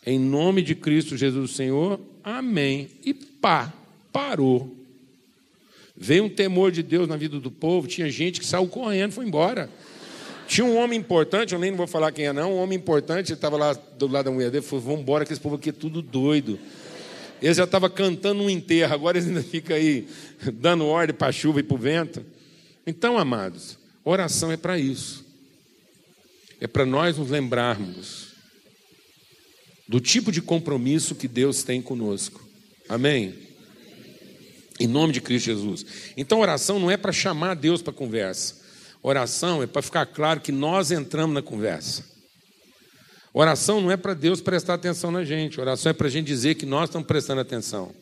Em 0.05 0.17
nome 0.17 0.63
de 0.63 0.73
Cristo 0.73 1.15
Jesus 1.15 1.51
Senhor, 1.51 1.99
amém. 2.23 2.89
E 3.05 3.13
pá, 3.13 3.71
parou. 4.11 4.75
Veio 5.95 6.23
um 6.23 6.29
temor 6.29 6.71
de 6.71 6.81
Deus 6.81 7.07
na 7.07 7.15
vida 7.15 7.39
do 7.39 7.51
povo, 7.51 7.87
tinha 7.87 8.09
gente 8.09 8.39
que 8.39 8.45
saiu 8.45 8.67
correndo, 8.67 9.11
foi 9.11 9.25
embora. 9.25 9.69
Tinha 10.47 10.65
um 10.65 10.75
homem 10.75 10.99
importante, 10.99 11.53
eu 11.53 11.59
nem 11.59 11.71
vou 11.71 11.85
falar 11.85 12.11
quem 12.11 12.25
é 12.25 12.33
não, 12.33 12.53
um 12.53 12.57
homem 12.57 12.77
importante, 12.77 13.27
ele 13.27 13.35
estava 13.35 13.55
lá 13.55 13.73
do 13.73 14.07
lado 14.07 14.25
da 14.25 14.31
mulher 14.31 14.49
dele, 14.49 14.65
falou, 14.65 14.83
vamos 14.83 15.01
embora 15.01 15.23
que 15.23 15.31
esse 15.31 15.41
povo 15.41 15.55
aqui 15.55 15.69
é 15.69 15.73
tudo 15.73 16.01
doido. 16.01 16.59
Ele 17.39 17.53
já 17.53 17.63
estava 17.63 17.89
cantando 17.89 18.41
um 18.41 18.49
enterro, 18.49 18.93
agora 18.93 19.17
ele 19.17 19.27
ainda 19.27 19.43
fica 19.43 19.75
aí 19.75 20.07
dando 20.53 20.85
ordem 20.87 21.15
para 21.15 21.27
a 21.27 21.31
chuva 21.31 21.59
e 21.59 21.63
para 21.63 21.75
o 21.75 21.77
vento. 21.77 22.25
Então, 22.85 23.17
amados, 23.17 23.77
oração 24.03 24.51
é 24.51 24.57
para 24.57 24.79
isso. 24.79 25.23
É 26.59 26.67
para 26.67 26.85
nós 26.85 27.17
nos 27.17 27.29
lembrarmos 27.29 28.30
do 29.91 29.99
tipo 29.99 30.31
de 30.31 30.41
compromisso 30.41 31.13
que 31.13 31.27
Deus 31.27 31.63
tem 31.63 31.81
conosco. 31.81 32.41
Amém? 32.87 33.35
Em 34.79 34.87
nome 34.87 35.11
de 35.11 35.19
Cristo 35.19 35.47
Jesus. 35.47 35.85
Então, 36.15 36.39
oração 36.39 36.79
não 36.79 36.89
é 36.89 36.95
para 36.95 37.11
chamar 37.11 37.55
Deus 37.55 37.81
para 37.81 37.91
conversa. 37.91 38.55
Oração 39.03 39.61
é 39.61 39.67
para 39.67 39.81
ficar 39.81 40.05
claro 40.05 40.39
que 40.39 40.49
nós 40.49 40.91
entramos 40.91 41.33
na 41.33 41.41
conversa. 41.41 42.05
Oração 43.33 43.81
não 43.81 43.91
é 43.91 43.97
para 43.97 44.13
Deus 44.13 44.39
prestar 44.39 44.75
atenção 44.75 45.11
na 45.11 45.25
gente, 45.25 45.59
oração 45.59 45.89
é 45.89 45.93
para 45.93 46.07
a 46.07 46.09
gente 46.09 46.27
dizer 46.27 46.55
que 46.55 46.65
nós 46.65 46.87
estamos 46.87 47.05
prestando 47.05 47.41
atenção. 47.41 47.93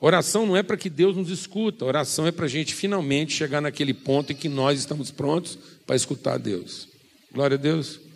Oração 0.00 0.44
não 0.44 0.56
é 0.56 0.64
para 0.64 0.76
que 0.76 0.90
Deus 0.90 1.16
nos 1.16 1.30
escuta, 1.30 1.84
oração 1.84 2.26
é 2.26 2.32
para 2.32 2.46
a 2.46 2.48
gente 2.48 2.74
finalmente 2.74 3.32
chegar 3.32 3.60
naquele 3.60 3.94
ponto 3.94 4.32
em 4.32 4.36
que 4.36 4.48
nós 4.48 4.80
estamos 4.80 5.12
prontos 5.12 5.56
para 5.86 5.94
escutar 5.94 6.36
Deus. 6.36 6.88
Glória 7.32 7.56
a 7.56 7.60
Deus. 7.60 8.07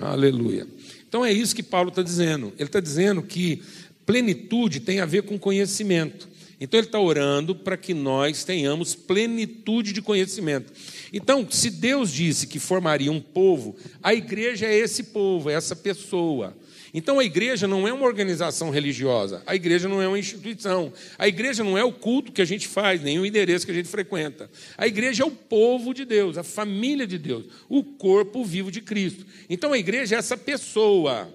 Aleluia. 0.00 0.66
Então 1.08 1.24
é 1.24 1.32
isso 1.32 1.54
que 1.54 1.62
Paulo 1.62 1.88
está 1.88 2.02
dizendo. 2.02 2.52
Ele 2.58 2.68
está 2.68 2.80
dizendo 2.80 3.22
que 3.22 3.62
plenitude 4.04 4.80
tem 4.80 5.00
a 5.00 5.06
ver 5.06 5.22
com 5.22 5.38
conhecimento. 5.38 6.28
Então 6.60 6.78
ele 6.78 6.86
está 6.86 6.98
orando 6.98 7.54
para 7.54 7.76
que 7.76 7.92
nós 7.92 8.44
tenhamos 8.44 8.94
plenitude 8.94 9.92
de 9.92 10.00
conhecimento. 10.00 10.72
Então, 11.12 11.46
se 11.50 11.70
Deus 11.70 12.10
disse 12.10 12.46
que 12.46 12.58
formaria 12.58 13.12
um 13.12 13.20
povo, 13.20 13.76
a 14.02 14.14
igreja 14.14 14.66
é 14.66 14.74
esse 14.74 15.04
povo, 15.04 15.50
é 15.50 15.54
essa 15.54 15.76
pessoa. 15.76 16.56
Então 16.96 17.18
a 17.18 17.24
igreja 17.24 17.68
não 17.68 17.86
é 17.86 17.92
uma 17.92 18.06
organização 18.06 18.70
religiosa, 18.70 19.42
a 19.46 19.54
igreja 19.54 19.86
não 19.86 20.00
é 20.00 20.08
uma 20.08 20.18
instituição, 20.18 20.90
a 21.18 21.28
igreja 21.28 21.62
não 21.62 21.76
é 21.76 21.84
o 21.84 21.92
culto 21.92 22.32
que 22.32 22.40
a 22.40 22.44
gente 22.46 22.66
faz, 22.66 23.02
nem 23.02 23.18
o 23.18 23.26
endereço 23.26 23.66
que 23.66 23.70
a 23.70 23.74
gente 23.74 23.86
frequenta. 23.86 24.50
A 24.78 24.86
igreja 24.86 25.22
é 25.22 25.26
o 25.26 25.30
povo 25.30 25.92
de 25.92 26.06
Deus, 26.06 26.38
a 26.38 26.42
família 26.42 27.06
de 27.06 27.18
Deus, 27.18 27.44
o 27.68 27.84
corpo 27.84 28.42
vivo 28.42 28.72
de 28.72 28.80
Cristo. 28.80 29.26
Então 29.50 29.74
a 29.74 29.78
igreja 29.78 30.16
é 30.16 30.18
essa 30.18 30.38
pessoa 30.38 31.28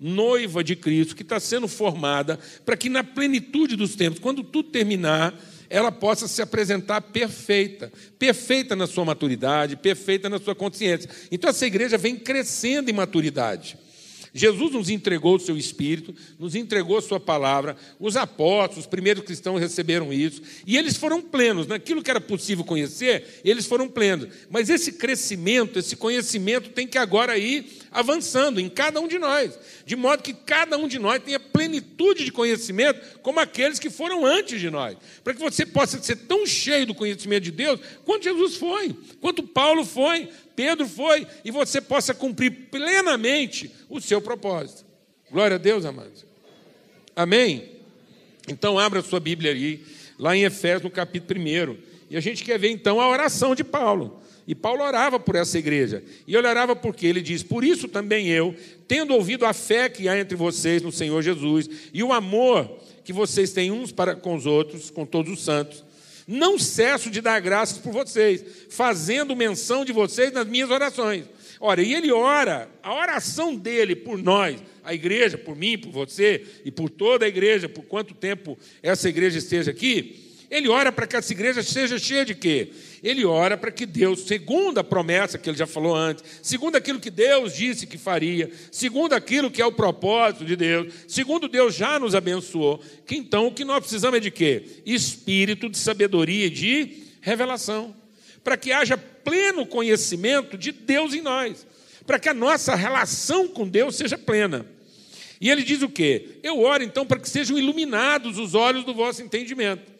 noiva 0.00 0.64
de 0.64 0.74
Cristo, 0.74 1.14
que 1.14 1.22
está 1.22 1.38
sendo 1.38 1.68
formada 1.68 2.36
para 2.66 2.76
que 2.76 2.88
na 2.88 3.04
plenitude 3.04 3.76
dos 3.76 3.94
tempos, 3.94 4.18
quando 4.18 4.42
tudo 4.42 4.70
terminar, 4.70 5.32
ela 5.70 5.92
possa 5.92 6.26
se 6.26 6.42
apresentar 6.42 7.00
perfeita, 7.00 7.92
perfeita 8.18 8.74
na 8.74 8.88
sua 8.88 9.04
maturidade, 9.04 9.76
perfeita 9.76 10.28
na 10.28 10.40
sua 10.40 10.56
consciência. 10.56 11.08
Então 11.30 11.50
essa 11.50 11.64
igreja 11.64 11.96
vem 11.96 12.16
crescendo 12.16 12.90
em 12.90 12.92
maturidade. 12.92 13.78
Jesus 14.34 14.72
nos 14.72 14.90
entregou 14.90 15.36
o 15.36 15.40
seu 15.40 15.56
Espírito, 15.56 16.12
nos 16.40 16.56
entregou 16.56 16.98
a 16.98 17.02
sua 17.02 17.20
palavra, 17.20 17.76
os 18.00 18.16
apóstolos, 18.16 18.84
os 18.84 18.86
primeiros 18.86 19.22
cristãos 19.22 19.60
receberam 19.60 20.12
isso, 20.12 20.42
e 20.66 20.76
eles 20.76 20.96
foram 20.96 21.22
plenos, 21.22 21.68
naquilo 21.68 22.02
que 22.02 22.10
era 22.10 22.20
possível 22.20 22.64
conhecer, 22.64 23.40
eles 23.44 23.64
foram 23.64 23.88
plenos. 23.88 24.28
Mas 24.50 24.68
esse 24.68 24.92
crescimento, 24.92 25.78
esse 25.78 25.94
conhecimento 25.94 26.70
tem 26.70 26.84
que 26.84 26.98
agora 26.98 27.38
ir 27.38 27.64
avançando 27.92 28.60
em 28.60 28.68
cada 28.68 29.00
um 29.00 29.06
de 29.06 29.20
nós, 29.20 29.56
de 29.86 29.94
modo 29.94 30.22
que 30.22 30.34
cada 30.34 30.76
um 30.76 30.88
de 30.88 30.98
nós 30.98 31.22
tenha 31.22 31.38
plenitude 31.38 32.24
de 32.24 32.32
conhecimento 32.32 33.20
como 33.22 33.38
aqueles 33.38 33.78
que 33.78 33.88
foram 33.88 34.26
antes 34.26 34.60
de 34.60 34.68
nós, 34.68 34.96
para 35.22 35.32
que 35.32 35.40
você 35.40 35.64
possa 35.64 36.02
ser 36.02 36.16
tão 36.16 36.44
cheio 36.44 36.86
do 36.86 36.94
conhecimento 36.94 37.44
de 37.44 37.52
Deus 37.52 37.78
quanto 38.04 38.24
Jesus 38.24 38.56
foi, 38.56 38.94
quanto 39.20 39.44
Paulo 39.44 39.84
foi, 39.84 40.28
Pedro 40.54 40.86
foi, 40.86 41.26
e 41.44 41.50
você 41.50 41.80
possa 41.80 42.14
cumprir 42.14 42.68
plenamente 42.70 43.70
o 43.88 44.00
seu 44.00 44.20
propósito. 44.20 44.84
Glória 45.30 45.56
a 45.56 45.58
Deus, 45.58 45.84
amados. 45.84 46.24
Amém? 47.16 47.70
Então, 48.48 48.78
abra 48.78 49.02
sua 49.02 49.20
Bíblia 49.20 49.52
aí, 49.52 49.84
lá 50.18 50.36
em 50.36 50.44
Efésios, 50.44 50.82
no 50.82 50.90
capítulo 50.90 51.40
1. 51.40 51.76
E 52.10 52.16
a 52.16 52.20
gente 52.20 52.44
quer 52.44 52.58
ver 52.58 52.70
então 52.70 53.00
a 53.00 53.08
oração 53.08 53.54
de 53.54 53.64
Paulo. 53.64 54.20
E 54.46 54.54
Paulo 54.54 54.82
orava 54.82 55.18
por 55.18 55.34
essa 55.34 55.58
igreja. 55.58 56.02
E 56.26 56.36
ele 56.36 56.46
orava 56.46 56.76
porque 56.76 57.06
ele 57.06 57.22
diz: 57.22 57.42
Por 57.42 57.64
isso 57.64 57.88
também 57.88 58.28
eu, 58.28 58.54
tendo 58.86 59.14
ouvido 59.14 59.46
a 59.46 59.52
fé 59.52 59.88
que 59.88 60.08
há 60.08 60.18
entre 60.18 60.36
vocês 60.36 60.82
no 60.82 60.92
Senhor 60.92 61.22
Jesus 61.22 61.68
e 61.92 62.02
o 62.02 62.12
amor 62.12 62.78
que 63.02 63.12
vocês 63.12 63.52
têm 63.52 63.70
uns 63.70 63.90
para 63.90 64.14
com 64.14 64.34
os 64.34 64.44
outros, 64.44 64.90
com 64.90 65.06
todos 65.06 65.32
os 65.32 65.42
santos, 65.42 65.82
não 66.26 66.58
cesso 66.58 67.10
de 67.10 67.20
dar 67.20 67.40
graças 67.40 67.78
por 67.78 67.92
vocês, 67.92 68.44
fazendo 68.70 69.36
menção 69.36 69.84
de 69.84 69.92
vocês 69.92 70.32
nas 70.32 70.46
minhas 70.46 70.70
orações. 70.70 71.24
Ora, 71.60 71.82
e 71.82 71.94
ele 71.94 72.12
ora, 72.12 72.68
a 72.82 72.94
oração 72.94 73.54
dele 73.54 73.94
por 73.94 74.18
nós, 74.18 74.60
a 74.82 74.92
igreja, 74.92 75.38
por 75.38 75.56
mim, 75.56 75.78
por 75.78 75.90
você 75.90 76.44
e 76.64 76.70
por 76.70 76.90
toda 76.90 77.24
a 77.24 77.28
igreja, 77.28 77.68
por 77.68 77.84
quanto 77.84 78.14
tempo 78.14 78.58
essa 78.82 79.08
igreja 79.08 79.38
esteja 79.38 79.70
aqui, 79.70 80.24
ele 80.50 80.68
ora 80.68 80.92
para 80.92 81.06
que 81.06 81.16
essa 81.16 81.32
igreja 81.32 81.62
seja 81.62 81.98
cheia 81.98 82.24
de 82.24 82.34
quê? 82.34 82.70
Ele 83.04 83.22
ora 83.26 83.54
para 83.54 83.70
que 83.70 83.84
Deus, 83.84 84.20
segundo 84.20 84.78
a 84.78 84.84
promessa 84.84 85.36
que 85.36 85.50
ele 85.50 85.58
já 85.58 85.66
falou 85.66 85.94
antes, 85.94 86.24
segundo 86.42 86.76
aquilo 86.76 86.98
que 86.98 87.10
Deus 87.10 87.54
disse 87.54 87.86
que 87.86 87.98
faria, 87.98 88.50
segundo 88.72 89.12
aquilo 89.12 89.50
que 89.50 89.60
é 89.60 89.66
o 89.66 89.70
propósito 89.70 90.42
de 90.42 90.56
Deus, 90.56 90.90
segundo 91.06 91.46
Deus 91.46 91.74
já 91.74 91.98
nos 91.98 92.14
abençoou, 92.14 92.82
que 93.06 93.14
então 93.14 93.46
o 93.46 93.52
que 93.52 93.62
nós 93.62 93.80
precisamos 93.80 94.16
é 94.16 94.20
de 94.20 94.30
quê? 94.30 94.80
Espírito 94.86 95.68
de 95.68 95.76
sabedoria 95.76 96.46
e 96.46 96.50
de 96.50 97.04
revelação, 97.20 97.94
para 98.42 98.56
que 98.56 98.72
haja 98.72 98.96
pleno 98.96 99.66
conhecimento 99.66 100.56
de 100.56 100.72
Deus 100.72 101.12
em 101.12 101.20
nós, 101.20 101.66
para 102.06 102.18
que 102.18 102.30
a 102.30 102.34
nossa 102.34 102.74
relação 102.74 103.46
com 103.46 103.68
Deus 103.68 103.96
seja 103.96 104.16
plena. 104.16 104.64
E 105.38 105.50
ele 105.50 105.62
diz 105.62 105.82
o 105.82 105.90
quê? 105.90 106.38
Eu 106.42 106.60
oro 106.60 106.82
então 106.82 107.04
para 107.04 107.20
que 107.20 107.28
sejam 107.28 107.58
iluminados 107.58 108.38
os 108.38 108.54
olhos 108.54 108.82
do 108.82 108.94
vosso 108.94 109.20
entendimento 109.20 109.92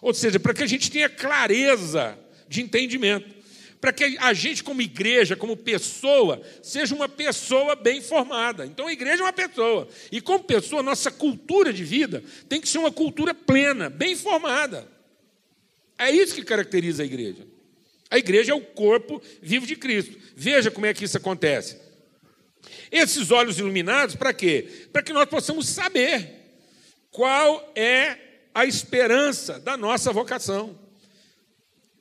ou 0.00 0.14
seja, 0.14 0.38
para 0.38 0.54
que 0.54 0.62
a 0.62 0.66
gente 0.66 0.90
tenha 0.90 1.08
clareza 1.08 2.18
de 2.48 2.62
entendimento, 2.62 3.36
para 3.80 3.92
que 3.92 4.16
a 4.18 4.32
gente, 4.32 4.64
como 4.64 4.82
igreja, 4.82 5.36
como 5.36 5.56
pessoa, 5.56 6.42
seja 6.62 6.94
uma 6.94 7.08
pessoa 7.08 7.76
bem 7.76 8.00
formada. 8.00 8.66
Então 8.66 8.88
a 8.88 8.92
igreja 8.92 9.22
é 9.22 9.26
uma 9.26 9.32
pessoa, 9.32 9.88
e 10.10 10.20
como 10.20 10.42
pessoa, 10.42 10.82
nossa 10.82 11.10
cultura 11.10 11.72
de 11.72 11.84
vida 11.84 12.22
tem 12.48 12.60
que 12.60 12.68
ser 12.68 12.78
uma 12.78 12.90
cultura 12.90 13.32
plena, 13.32 13.88
bem 13.88 14.16
formada. 14.16 14.88
É 15.98 16.10
isso 16.10 16.34
que 16.34 16.42
caracteriza 16.42 17.02
a 17.02 17.06
igreja. 17.06 17.46
A 18.10 18.18
igreja 18.18 18.52
é 18.52 18.54
o 18.54 18.60
corpo 18.60 19.20
vivo 19.42 19.66
de 19.66 19.76
Cristo. 19.76 20.16
Veja 20.34 20.70
como 20.70 20.86
é 20.86 20.94
que 20.94 21.04
isso 21.04 21.16
acontece. 21.16 21.76
Esses 22.90 23.30
olhos 23.30 23.58
iluminados, 23.58 24.14
para 24.14 24.32
quê? 24.32 24.86
Para 24.92 25.02
que 25.02 25.12
nós 25.12 25.28
possamos 25.28 25.68
saber 25.68 26.30
qual 27.10 27.70
é 27.74 28.16
a 28.54 28.64
esperança 28.64 29.58
da 29.58 29.76
nossa 29.76 30.12
vocação. 30.12 30.87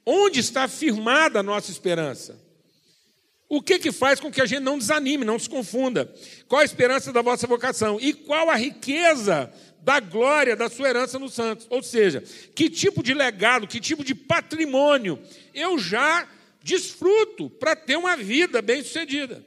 Onde 0.09 0.39
está 0.39 0.69
firmada 0.69 1.41
a 1.41 1.43
nossa 1.43 1.69
esperança? 1.69 2.39
O 3.49 3.61
que, 3.61 3.77
que 3.77 3.91
faz 3.91 4.21
com 4.21 4.31
que 4.31 4.39
a 4.39 4.45
gente 4.45 4.61
não 4.61 4.77
desanime, 4.77 5.25
não 5.25 5.37
se 5.37 5.49
confunda? 5.49 6.09
Qual 6.47 6.61
a 6.61 6.63
esperança 6.63 7.11
da 7.11 7.21
vossa 7.21 7.45
vocação? 7.45 7.99
E 7.99 8.13
qual 8.13 8.49
a 8.49 8.55
riqueza 8.55 9.51
da 9.81 9.99
glória 9.99 10.55
da 10.55 10.69
sua 10.69 10.87
herança 10.87 11.19
nos 11.19 11.33
santos? 11.33 11.67
Ou 11.69 11.83
seja, 11.83 12.23
que 12.55 12.69
tipo 12.69 13.03
de 13.03 13.13
legado, 13.13 13.67
que 13.67 13.81
tipo 13.81 14.01
de 14.01 14.15
patrimônio 14.15 15.19
eu 15.53 15.77
já 15.77 16.25
desfruto 16.63 17.49
para 17.49 17.75
ter 17.75 17.97
uma 17.97 18.15
vida 18.15 18.61
bem-sucedida? 18.61 19.45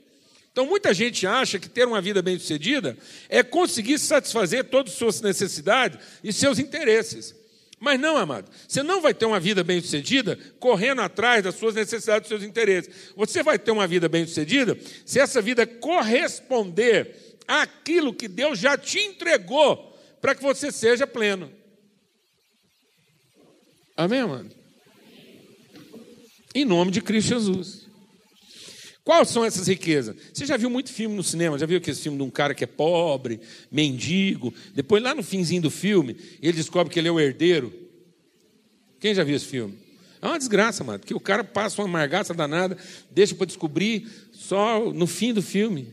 Então, 0.52 0.66
muita 0.66 0.92
gente 0.92 1.26
acha 1.26 1.58
que 1.58 1.70
ter 1.70 1.86
uma 1.86 2.02
vida 2.02 2.20
bem-sucedida 2.20 2.98
é 3.30 3.42
conseguir 3.42 3.98
satisfazer 3.98 4.64
todas 4.64 4.92
as 4.92 4.98
suas 4.98 5.22
necessidades 5.22 5.98
e 6.22 6.34
seus 6.34 6.58
interesses. 6.58 7.39
Mas 7.80 7.98
não, 7.98 8.18
amado, 8.18 8.50
você 8.68 8.82
não 8.82 9.00
vai 9.00 9.14
ter 9.14 9.24
uma 9.24 9.40
vida 9.40 9.64
bem-sucedida 9.64 10.38
correndo 10.58 11.00
atrás 11.00 11.42
das 11.42 11.54
suas 11.54 11.74
necessidades, 11.74 12.28
dos 12.28 12.38
seus 12.38 12.48
interesses. 12.48 13.14
Você 13.16 13.42
vai 13.42 13.58
ter 13.58 13.70
uma 13.70 13.86
vida 13.86 14.06
bem-sucedida 14.06 14.78
se 15.06 15.18
essa 15.18 15.40
vida 15.40 15.66
corresponder 15.66 17.38
àquilo 17.48 18.12
que 18.12 18.28
Deus 18.28 18.58
já 18.58 18.76
te 18.76 18.98
entregou 18.98 19.98
para 20.20 20.34
que 20.34 20.42
você 20.42 20.70
seja 20.70 21.06
pleno. 21.06 21.50
Amém, 23.96 24.20
amado? 24.20 24.50
Em 26.54 26.66
nome 26.66 26.90
de 26.90 27.00
Cristo 27.00 27.28
Jesus. 27.28 27.89
Quais 29.04 29.28
são 29.28 29.44
essas 29.44 29.66
riquezas? 29.66 30.14
Você 30.32 30.44
já 30.44 30.56
viu 30.56 30.68
muito 30.68 30.92
filme 30.92 31.14
no 31.16 31.22
cinema? 31.22 31.58
Já 31.58 31.66
viu 31.66 31.78
aquele 31.78 31.96
filme 31.96 32.18
de 32.18 32.24
um 32.24 32.30
cara 32.30 32.54
que 32.54 32.64
é 32.64 32.66
pobre, 32.66 33.40
mendigo? 33.70 34.52
Depois, 34.74 35.02
lá 35.02 35.14
no 35.14 35.22
finzinho 35.22 35.62
do 35.62 35.70
filme, 35.70 36.16
ele 36.42 36.52
descobre 36.52 36.92
que 36.92 36.98
ele 36.98 37.08
é 37.08 37.12
o 37.12 37.18
herdeiro. 37.18 37.72
Quem 39.00 39.14
já 39.14 39.24
viu 39.24 39.34
esse 39.34 39.46
filme? 39.46 39.78
É 40.20 40.26
uma 40.26 40.38
desgraça, 40.38 40.84
mano, 40.84 40.98
porque 40.98 41.14
o 41.14 41.20
cara 41.20 41.42
passa 41.42 41.80
uma 41.80 41.88
amargaça 41.88 42.34
danada, 42.34 42.76
deixa 43.10 43.34
para 43.34 43.46
descobrir 43.46 44.06
só 44.32 44.92
no 44.92 45.06
fim 45.06 45.32
do 45.32 45.40
filme. 45.40 45.88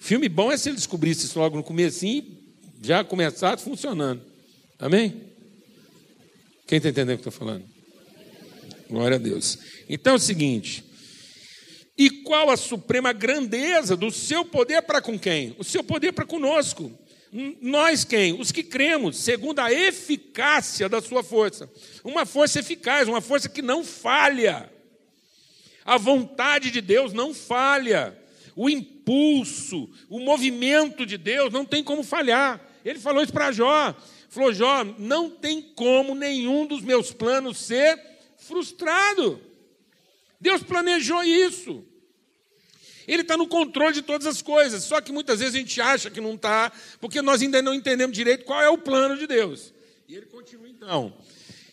Filme 0.00 0.28
bom 0.28 0.50
é 0.50 0.56
se 0.56 0.70
ele 0.70 0.76
descobrisse 0.76 1.26
isso 1.26 1.38
logo 1.38 1.56
no 1.56 1.62
começo 1.62 2.06
já 2.80 3.04
começasse 3.04 3.64
funcionando. 3.64 4.22
Amém? 4.78 5.22
Quem 6.66 6.78
está 6.78 6.88
entendendo 6.88 7.16
o 7.16 7.22
que 7.22 7.28
estou 7.28 7.32
falando? 7.32 7.64
Glória 8.88 9.16
a 9.16 9.18
Deus. 9.18 9.58
Então 9.88 10.14
é 10.14 10.16
o 10.16 10.20
seguinte: 10.20 10.84
e 11.98 12.08
qual 12.08 12.48
a 12.48 12.56
suprema 12.56 13.12
grandeza 13.12 13.96
do 13.96 14.08
seu 14.12 14.44
poder 14.44 14.82
para 14.82 15.02
com 15.02 15.18
quem? 15.18 15.56
O 15.58 15.64
seu 15.64 15.82
poder 15.82 16.12
para 16.12 16.24
conosco. 16.24 16.96
Nós 17.60 18.04
quem? 18.04 18.40
Os 18.40 18.52
que 18.52 18.62
cremos, 18.62 19.18
segundo 19.18 19.58
a 19.58 19.72
eficácia 19.72 20.88
da 20.88 21.02
sua 21.02 21.24
força. 21.24 21.68
Uma 22.04 22.24
força 22.24 22.60
eficaz, 22.60 23.08
uma 23.08 23.20
força 23.20 23.48
que 23.48 23.60
não 23.60 23.82
falha. 23.82 24.72
A 25.84 25.98
vontade 25.98 26.70
de 26.70 26.80
Deus 26.80 27.12
não 27.12 27.34
falha. 27.34 28.16
O 28.54 28.70
impulso, 28.70 29.90
o 30.08 30.20
movimento 30.20 31.04
de 31.04 31.18
Deus 31.18 31.52
não 31.52 31.64
tem 31.64 31.82
como 31.82 32.04
falhar. 32.04 32.64
Ele 32.84 33.00
falou 33.00 33.24
isso 33.24 33.32
para 33.32 33.50
Jó. 33.50 33.94
Falou, 34.28 34.52
Jó, 34.52 34.84
não 34.98 35.28
tem 35.28 35.60
como 35.60 36.14
nenhum 36.14 36.64
dos 36.64 36.80
meus 36.80 37.12
planos 37.12 37.58
ser 37.58 38.00
frustrado. 38.36 39.47
Deus 40.40 40.62
planejou 40.62 41.22
isso. 41.22 41.84
Ele 43.06 43.22
está 43.22 43.36
no 43.36 43.48
controle 43.48 43.94
de 43.94 44.02
todas 44.02 44.26
as 44.26 44.42
coisas, 44.42 44.84
só 44.84 45.00
que 45.00 45.10
muitas 45.10 45.40
vezes 45.40 45.54
a 45.54 45.58
gente 45.58 45.80
acha 45.80 46.10
que 46.10 46.20
não 46.20 46.34
está, 46.34 46.70
porque 47.00 47.22
nós 47.22 47.40
ainda 47.40 47.62
não 47.62 47.74
entendemos 47.74 48.14
direito 48.14 48.44
qual 48.44 48.60
é 48.60 48.68
o 48.68 48.76
plano 48.76 49.16
de 49.16 49.26
Deus. 49.26 49.72
E 50.06 50.14
ele 50.14 50.26
continua 50.26 50.68
então. 50.68 51.14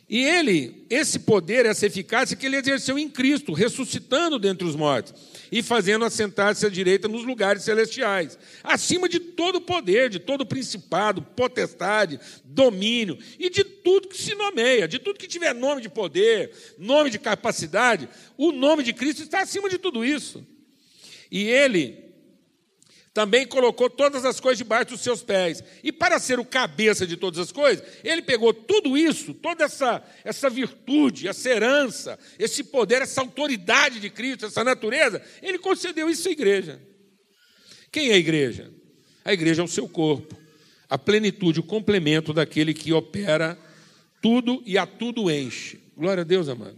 E 0.07 0.23
ele, 0.23 0.85
esse 0.89 1.19
poder, 1.19 1.65
essa 1.65 1.85
eficácia 1.85 2.37
que 2.37 2.45
ele 2.45 2.55
exerceu 2.55 2.97
em 2.97 3.09
Cristo, 3.09 3.53
ressuscitando 3.53 4.39
dentre 4.39 4.65
os 4.65 4.75
mortos 4.75 5.13
e 5.55 5.63
fazendo 5.63 6.03
assentar-se 6.03 6.65
à 6.65 6.69
direita 6.69 7.07
nos 7.07 7.23
lugares 7.23 7.63
celestiais, 7.63 8.37
acima 8.61 9.07
de 9.07 9.21
todo 9.21 9.61
poder, 9.61 10.09
de 10.09 10.19
todo 10.19 10.45
principado, 10.45 11.21
potestade, 11.21 12.19
domínio 12.43 13.17
e 13.39 13.49
de 13.49 13.63
tudo 13.63 14.09
que 14.09 14.21
se 14.21 14.35
nomeia, 14.35 14.85
de 14.85 14.99
tudo 14.99 15.17
que 15.17 15.29
tiver 15.29 15.55
nome 15.55 15.81
de 15.81 15.87
poder, 15.87 16.51
nome 16.77 17.09
de 17.09 17.17
capacidade, 17.17 18.09
o 18.37 18.51
nome 18.51 18.83
de 18.83 18.91
Cristo 18.91 19.23
está 19.23 19.43
acima 19.43 19.69
de 19.69 19.77
tudo 19.77 20.03
isso. 20.03 20.45
E 21.31 21.47
ele 21.47 22.04
também 23.15 23.47
colocou 23.47 23.89
todas 23.89 24.25
as 24.25 24.41
coisas 24.41 24.57
debaixo 24.57 24.91
dos 24.91 24.99
seus 24.99 25.23
pés. 25.23 25.63
E 25.81 25.89
para 25.89 26.19
ser 26.19 26.37
o 26.37 26.43
cabeça 26.43 27.07
de 27.07 27.15
todas 27.15 27.39
as 27.39 27.49
coisas, 27.49 27.81
ele 28.03 28.21
pegou 28.21 28.53
tudo 28.53 28.97
isso, 28.97 29.33
toda 29.33 29.63
essa, 29.63 30.03
essa 30.25 30.49
virtude, 30.49 31.25
essa 31.25 31.49
herança, 31.49 32.19
esse 32.37 32.61
poder, 32.61 33.01
essa 33.01 33.21
autoridade 33.21 34.01
de 34.01 34.09
Cristo, 34.09 34.47
essa 34.47 34.65
natureza, 34.65 35.21
ele 35.41 35.57
concedeu 35.57 36.09
isso 36.09 36.27
à 36.27 36.31
igreja. 36.31 36.81
Quem 37.89 38.09
é 38.09 38.15
a 38.15 38.17
igreja? 38.17 38.69
A 39.23 39.31
igreja 39.31 39.61
é 39.61 39.65
o 39.65 39.69
seu 39.69 39.87
corpo, 39.87 40.35
a 40.89 40.97
plenitude, 40.97 41.61
o 41.61 41.63
complemento 41.63 42.33
daquele 42.33 42.73
que 42.73 42.91
opera 42.91 43.57
tudo 44.21 44.61
e 44.65 44.77
a 44.77 44.85
tudo 44.85 45.31
enche. 45.31 45.79
Glória 45.95 46.19
a 46.19 46.25
Deus, 46.25 46.49
amado. 46.49 46.77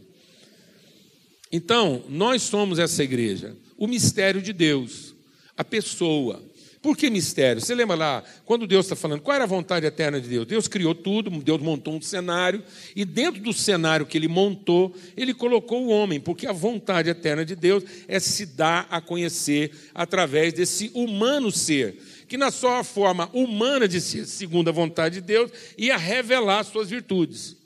Então, 1.52 2.06
nós 2.08 2.44
somos 2.44 2.78
essa 2.78 3.04
igreja, 3.04 3.58
o 3.76 3.88
mistério 3.88 4.40
de 4.40 4.54
Deus 4.54 5.17
a 5.58 5.64
pessoa. 5.64 6.42
Por 6.82 6.96
que 6.96 7.10
mistério? 7.10 7.60
Você 7.60 7.74
lembra 7.74 7.96
lá, 7.96 8.24
quando 8.46 8.68
Deus 8.68 8.86
está 8.86 8.96
falando, 8.96 9.22
qual 9.22 9.36
era 9.36 9.44
a 9.44 9.48
vontade 9.48 9.86
eterna 9.86 10.22
de 10.22 10.30
Deus? 10.30 10.46
Deus 10.46 10.68
criou 10.68 10.94
tudo, 10.94 11.30
Deus 11.32 11.60
montou 11.60 11.96
um 11.96 12.02
cenário, 12.02 12.64
e 12.96 13.04
dentro 13.04 13.42
do 13.42 13.52
cenário 13.52 14.06
que 14.06 14.18
ele 14.18 14.28
montou, 14.28 14.96
ele 15.18 15.34
colocou 15.34 15.86
o 15.86 15.90
homem, 15.90 16.20
porque 16.20 16.46
a 16.46 16.54
vontade 16.54 17.10
eterna 17.10 17.44
de 17.44 17.56
Deus 17.56 17.84
é 18.08 18.20
se 18.20 18.46
dar 18.46 18.88
a 18.92 19.02
conhecer 19.02 19.72
através 19.94 20.54
desse 20.54 20.92
humano 20.94 21.52
ser, 21.52 21.98
que 22.28 22.38
na 22.38 22.52
sua 22.52 22.84
forma 22.84 23.30
humana 23.34 23.88
de 23.88 24.00
ser, 24.00 24.26
segundo 24.26 24.70
a 24.70 24.72
vontade 24.72 25.16
de 25.16 25.22
Deus, 25.22 25.52
ia 25.78 25.98
revelar 25.98 26.64
suas 26.64 26.90
virtudes. 26.90 27.58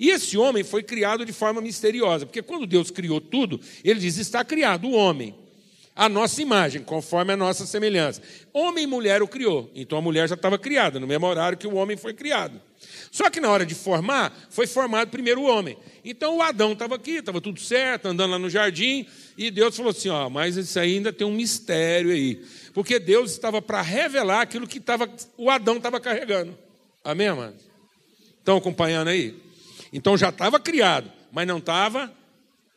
E 0.00 0.10
esse 0.10 0.36
homem 0.36 0.62
foi 0.62 0.82
criado 0.82 1.24
de 1.24 1.32
forma 1.32 1.60
misteriosa, 1.60 2.26
porque 2.26 2.42
quando 2.42 2.66
Deus 2.66 2.90
criou 2.90 3.20
tudo, 3.20 3.60
ele 3.82 3.98
diz: 3.98 4.16
está 4.16 4.44
criado 4.44 4.86
o 4.88 4.92
homem 4.92 5.34
a 5.98 6.08
nossa 6.08 6.40
imagem, 6.40 6.80
conforme 6.80 7.32
a 7.32 7.36
nossa 7.36 7.66
semelhança. 7.66 8.22
Homem 8.52 8.84
e 8.84 8.86
mulher 8.86 9.20
o 9.20 9.26
criou. 9.26 9.68
Então 9.74 9.98
a 9.98 10.00
mulher 10.00 10.28
já 10.28 10.36
estava 10.36 10.56
criada, 10.56 11.00
no 11.00 11.08
mesmo 11.08 11.26
horário 11.26 11.58
que 11.58 11.66
o 11.66 11.74
homem 11.74 11.96
foi 11.96 12.14
criado. 12.14 12.62
Só 13.10 13.28
que 13.28 13.40
na 13.40 13.50
hora 13.50 13.66
de 13.66 13.74
formar, 13.74 14.32
foi 14.48 14.68
formado 14.68 15.10
primeiro 15.10 15.40
o 15.40 15.44
homem. 15.44 15.76
Então 16.04 16.36
o 16.36 16.42
Adão 16.42 16.72
estava 16.72 16.94
aqui, 16.94 17.16
estava 17.16 17.40
tudo 17.40 17.58
certo, 17.58 18.06
andando 18.06 18.30
lá 18.30 18.38
no 18.38 18.48
jardim, 18.48 19.08
e 19.36 19.50
Deus 19.50 19.76
falou 19.76 19.90
assim: 19.90 20.08
ó, 20.08 20.30
mas 20.30 20.56
isso 20.56 20.78
ainda 20.78 21.12
tem 21.12 21.26
um 21.26 21.32
mistério 21.32 22.12
aí. 22.12 22.44
Porque 22.72 23.00
Deus 23.00 23.32
estava 23.32 23.60
para 23.60 23.82
revelar 23.82 24.42
aquilo 24.42 24.68
que 24.68 24.78
tava, 24.78 25.10
o 25.36 25.50
Adão 25.50 25.78
estava 25.78 25.98
carregando. 25.98 26.56
Amém, 27.02 27.32
mano? 27.32 27.56
Estão 28.38 28.56
acompanhando 28.56 29.08
aí? 29.08 29.34
Então 29.92 30.16
já 30.16 30.28
estava 30.28 30.60
criado, 30.60 31.10
mas 31.32 31.44
não 31.44 31.58
estava 31.58 32.12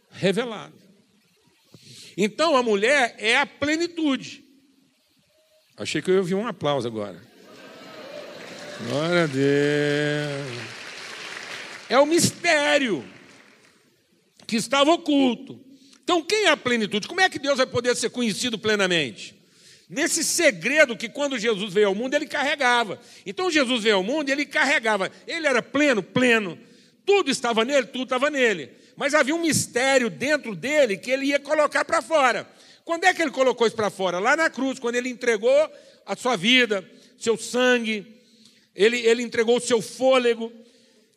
revelado. 0.10 0.81
Então 2.17 2.56
a 2.56 2.63
mulher 2.63 3.15
é 3.17 3.38
a 3.38 3.45
plenitude. 3.45 4.43
Achei 5.78 6.02
que 6.02 6.10
eu 6.10 6.15
ia 6.15 6.19
ouvir 6.21 6.36
um 6.36 6.47
aplauso 6.47 6.88
agora. 6.88 7.21
Glória 8.88 9.24
a 9.24 9.28
Deus. 9.28 10.71
É 11.89 12.00
o 12.00 12.06
mistério 12.06 13.04
que 14.47 14.56
estava 14.56 14.91
oculto. 14.91 15.60
Então, 16.04 16.21
quem 16.21 16.45
é 16.45 16.50
a 16.50 16.58
plenitude? 16.58 17.08
Como 17.08 17.21
é 17.21 17.30
que 17.30 17.39
Deus 17.39 17.58
vai 17.58 17.65
poder 17.65 17.95
ser 17.95 18.10
conhecido 18.10 18.58
plenamente? 18.58 19.36
Nesse 19.89 20.24
segredo 20.24 20.97
que 20.97 21.08
quando 21.08 21.38
Jesus 21.38 21.74
veio 21.74 21.88
ao 21.88 21.95
mundo, 21.95 22.15
ele 22.15 22.26
carregava. 22.26 23.00
Então, 23.26 23.52
Jesus 23.52 23.84
veio 23.84 23.95
ao 23.95 24.04
mundo 24.04 24.30
e 24.30 24.32
ele 24.32 24.45
carregava. 24.45 25.12
Ele 25.28 25.47
era 25.47 25.62
pleno, 25.62 26.02
pleno. 26.02 26.58
Tudo 27.06 27.30
estava 27.30 27.63
nele, 27.63 27.88
tudo 27.88 28.04
estava 28.04 28.30
nele. 28.30 28.71
Mas 29.02 29.16
havia 29.16 29.34
um 29.34 29.42
mistério 29.42 30.12
dentro 30.12 30.56
dele 30.56 30.96
que 30.96 31.10
ele 31.10 31.26
ia 31.26 31.40
colocar 31.40 31.84
para 31.84 32.04
fora. 32.04 32.48
Quando 32.86 33.04
é 33.06 33.12
que 33.12 33.20
ele 33.20 33.32
colocou 33.32 33.66
isso 33.66 33.76
para 33.76 33.90
fora? 33.90 34.20
Lá 34.20 34.36
na 34.36 34.48
cruz, 34.48 34.78
quando 34.78 34.94
ele 34.94 35.10
entregou 35.10 35.52
a 36.06 36.16
sua 36.16 36.36
vida, 36.36 36.88
seu 37.18 37.36
sangue, 37.36 38.06
ele, 38.76 39.00
ele 39.00 39.24
entregou 39.24 39.58
o 39.58 39.60
seu 39.60 39.82
fôlego. 39.82 40.54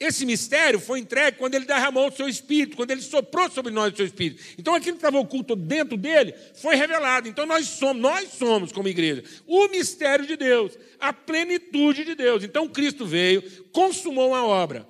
Esse 0.00 0.24
mistério 0.24 0.80
foi 0.80 1.00
entregue 1.00 1.36
quando 1.36 1.56
ele 1.56 1.66
derramou 1.66 2.08
o 2.08 2.10
seu 2.10 2.26
espírito, 2.26 2.74
quando 2.74 2.90
ele 2.90 3.02
soprou 3.02 3.50
sobre 3.50 3.70
nós 3.70 3.92
o 3.92 3.96
seu 3.98 4.06
espírito. 4.06 4.42
Então 4.56 4.74
aquilo 4.74 4.96
que 4.96 5.00
estava 5.00 5.18
oculto 5.18 5.54
dentro 5.54 5.98
dele 5.98 6.34
foi 6.54 6.76
revelado. 6.76 7.28
Então 7.28 7.44
nós 7.44 7.66
somos, 7.66 8.00
nós 8.02 8.30
somos 8.30 8.72
como 8.72 8.88
igreja, 8.88 9.22
o 9.46 9.68
mistério 9.68 10.26
de 10.26 10.38
Deus, 10.38 10.72
a 10.98 11.12
plenitude 11.12 12.02
de 12.02 12.14
Deus. 12.14 12.44
Então 12.44 12.66
Cristo 12.66 13.04
veio, 13.04 13.42
consumou 13.72 14.28
uma 14.28 14.42
obra. 14.42 14.86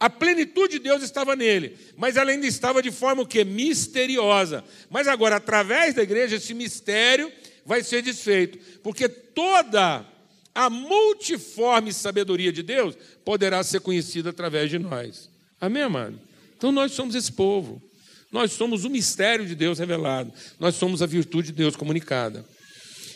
A 0.00 0.08
plenitude 0.08 0.74
de 0.74 0.78
Deus 0.78 1.02
estava 1.02 1.34
nele, 1.34 1.76
mas 1.96 2.16
ela 2.16 2.30
ainda 2.30 2.46
estava 2.46 2.80
de 2.80 2.90
forma 2.90 3.22
o 3.22 3.26
quê? 3.26 3.44
Misteriosa. 3.44 4.64
Mas 4.88 5.08
agora, 5.08 5.36
através 5.36 5.94
da 5.94 6.02
igreja, 6.02 6.36
esse 6.36 6.54
mistério 6.54 7.32
vai 7.66 7.82
ser 7.82 8.02
desfeito, 8.02 8.58
porque 8.82 9.08
toda 9.08 10.06
a 10.54 10.70
multiforme 10.70 11.92
sabedoria 11.92 12.52
de 12.52 12.62
Deus 12.62 12.96
poderá 13.24 13.62
ser 13.62 13.80
conhecida 13.80 14.30
através 14.30 14.70
de 14.70 14.78
nós. 14.78 15.28
Amém, 15.60 15.82
amado? 15.82 16.18
Então 16.56 16.70
nós 16.70 16.92
somos 16.92 17.14
esse 17.14 17.32
povo. 17.32 17.82
Nós 18.30 18.52
somos 18.52 18.84
o 18.84 18.90
mistério 18.90 19.46
de 19.46 19.54
Deus 19.54 19.78
revelado. 19.78 20.32
Nós 20.60 20.74
somos 20.74 21.00
a 21.00 21.06
virtude 21.06 21.48
de 21.48 21.54
Deus 21.54 21.74
comunicada. 21.74 22.44